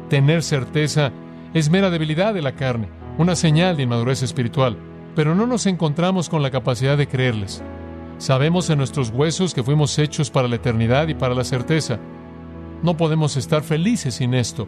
tener 0.09 0.43
certeza 0.43 1.11
es 1.55 1.69
mera 1.69 1.89
debilidad 1.89 2.33
de 2.33 2.41
la 2.41 2.55
carne, 2.55 2.89
una 3.17 3.35
señal 3.35 3.77
de 3.77 3.83
inmadurez 3.83 4.21
espiritual, 4.21 4.77
pero 5.15 5.33
no 5.33 5.47
nos 5.47 5.65
encontramos 5.65 6.29
con 6.29 6.43
la 6.43 6.51
capacidad 6.51 6.97
de 6.97 7.07
creerles. 7.07 7.63
Sabemos 8.23 8.69
en 8.69 8.77
nuestros 8.77 9.09
huesos 9.09 9.53
que 9.53 9.63
fuimos 9.63 9.99
hechos 9.99 10.31
para 10.31 10.47
la 10.47 10.55
eternidad 10.55 11.09
y 11.09 11.13
para 11.13 11.35
la 11.35 11.43
certeza. 11.43 11.99
No 12.81 12.95
podemos 12.95 13.35
estar 13.35 13.63
felices 13.63 14.15
sin 14.15 14.33
esto. 14.33 14.65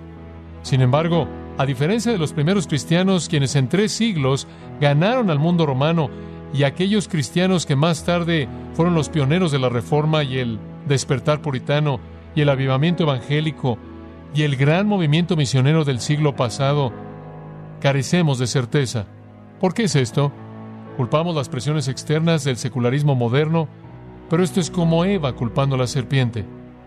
Sin 0.62 0.82
embargo, 0.82 1.26
a 1.58 1.66
diferencia 1.66 2.12
de 2.12 2.18
los 2.18 2.34
primeros 2.34 2.68
cristianos 2.68 3.30
quienes 3.30 3.56
en 3.56 3.70
tres 3.70 3.94
siglos 3.94 4.46
ganaron 4.82 5.30
al 5.30 5.40
mundo 5.40 5.66
romano 5.66 6.10
y 6.54 6.64
aquellos 6.64 7.08
cristianos 7.08 7.66
que 7.66 7.78
más 7.78 8.04
tarde 8.04 8.50
fueron 8.74 8.94
los 8.94 9.08
pioneros 9.08 9.54
de 9.54 9.60
la 9.60 9.70
Reforma 9.70 10.26
y 10.26 10.40
el 10.40 10.60
despertar 10.86 11.42
puritano 11.42 12.02
y 12.36 12.42
el 12.42 12.50
avivamiento 12.50 13.04
evangélico 13.04 13.78
y 14.34 14.42
el 14.42 14.58
gran 14.58 14.86
movimiento 14.86 15.38
misionero 15.38 15.86
del 15.86 16.02
siglo 16.02 16.36
pasado, 16.36 16.92
carecemos 17.80 18.38
de 18.38 18.48
certeza. 18.48 19.06
¿Por 19.62 19.74
qué 19.74 19.84
es 19.84 19.96
esto? 19.96 20.34
Culpamos 20.98 21.36
las 21.36 21.50
presiones 21.50 21.90
externas 21.90 22.46
del 22.46 22.56
secularismo 22.56 23.16
moderno, 23.16 23.68
pero 24.30 24.44
esto 24.44 24.62
es 24.62 24.72
como 24.72 25.04
Eva 25.04 25.36
culpando 25.36 25.76
a 25.76 25.80
la 25.80 25.88
serpiente. 25.88 26.46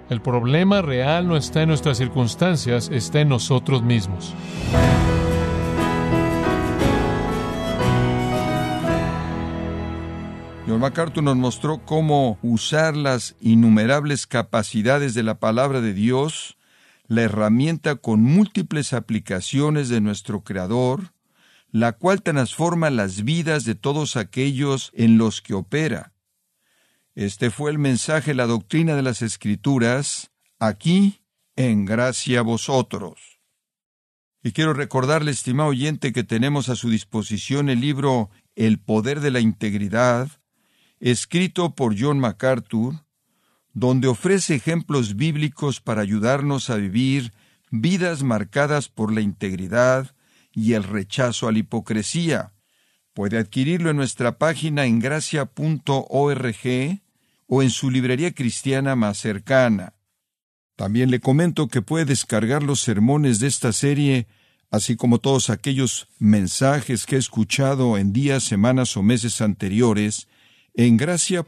El 0.08 0.22
problema 0.22 0.80
real 0.80 1.28
no 1.28 1.36
está 1.36 1.62
en 1.62 1.68
nuestras 1.68 1.98
circunstancias, 1.98 2.88
está 2.90 3.20
en 3.20 3.28
nosotros 3.28 3.82
mismos. 3.82 4.34
John 10.66 10.80
MacArthur 10.80 11.22
nos 11.22 11.36
mostró 11.36 11.84
cómo 11.84 12.38
usar 12.42 12.96
las 12.96 13.36
innumerables 13.40 14.26
capacidades 14.26 15.12
de 15.12 15.22
la 15.22 15.38
palabra 15.38 15.82
de 15.82 15.92
Dios, 15.92 16.56
la 17.06 17.22
herramienta 17.22 17.96
con 17.96 18.22
múltiples 18.22 18.94
aplicaciones 18.94 19.90
de 19.90 20.00
nuestro 20.00 20.40
Creador, 20.42 21.12
la 21.70 21.92
cual 21.92 22.22
transforma 22.22 22.90
las 22.90 23.24
vidas 23.24 23.64
de 23.64 23.74
todos 23.74 24.16
aquellos 24.16 24.90
en 24.94 25.18
los 25.18 25.42
que 25.42 25.54
opera. 25.54 26.14
Este 27.14 27.50
fue 27.50 27.70
el 27.70 27.78
mensaje, 27.78 28.34
la 28.34 28.46
doctrina 28.46 28.94
de 28.94 29.02
las 29.02 29.22
Escrituras, 29.22 30.30
aquí 30.58 31.20
en 31.56 31.84
gracia 31.84 32.40
a 32.40 32.42
vosotros. 32.42 33.40
Y 34.42 34.52
quiero 34.52 34.72
recordarle, 34.72 35.32
estimado 35.32 35.70
oyente, 35.70 36.12
que 36.12 36.22
tenemos 36.22 36.68
a 36.68 36.76
su 36.76 36.88
disposición 36.88 37.68
el 37.68 37.80
libro 37.80 38.30
El 38.54 38.78
poder 38.78 39.20
de 39.20 39.32
la 39.32 39.40
integridad, 39.40 40.30
escrito 41.00 41.74
por 41.74 42.00
John 42.00 42.20
MacArthur, 42.20 43.04
donde 43.72 44.08
ofrece 44.08 44.54
ejemplos 44.54 45.16
bíblicos 45.16 45.80
para 45.80 46.02
ayudarnos 46.02 46.70
a 46.70 46.76
vivir 46.76 47.32
vidas 47.70 48.22
marcadas 48.22 48.88
por 48.88 49.12
la 49.12 49.20
integridad 49.20 50.14
y 50.58 50.72
el 50.72 50.82
rechazo 50.82 51.46
a 51.46 51.52
la 51.52 51.60
hipocresía. 51.60 52.52
Puede 53.14 53.38
adquirirlo 53.38 53.90
en 53.90 53.96
nuestra 53.96 54.38
página 54.38 54.86
en 54.86 54.98
gracia.org 54.98 56.56
o 57.46 57.62
en 57.62 57.70
su 57.70 57.90
librería 57.90 58.32
cristiana 58.32 58.96
más 58.96 59.18
cercana. 59.18 59.94
También 60.74 61.12
le 61.12 61.20
comento 61.20 61.68
que 61.68 61.80
puede 61.80 62.06
descargar 62.06 62.64
los 62.64 62.80
sermones 62.80 63.38
de 63.38 63.46
esta 63.46 63.72
serie, 63.72 64.26
así 64.70 64.96
como 64.96 65.20
todos 65.20 65.48
aquellos 65.48 66.08
mensajes 66.18 67.06
que 67.06 67.16
he 67.16 67.18
escuchado 67.20 67.96
en 67.96 68.12
días, 68.12 68.42
semanas 68.42 68.96
o 68.96 69.02
meses 69.02 69.40
anteriores, 69.40 70.26
en 70.74 70.96
gracia.org. 70.96 71.46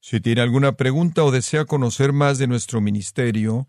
Si 0.00 0.20
tiene 0.20 0.40
alguna 0.42 0.72
pregunta 0.72 1.24
o 1.24 1.30
desea 1.30 1.64
conocer 1.64 2.12
más 2.12 2.36
de 2.36 2.46
nuestro 2.46 2.82
ministerio, 2.82 3.68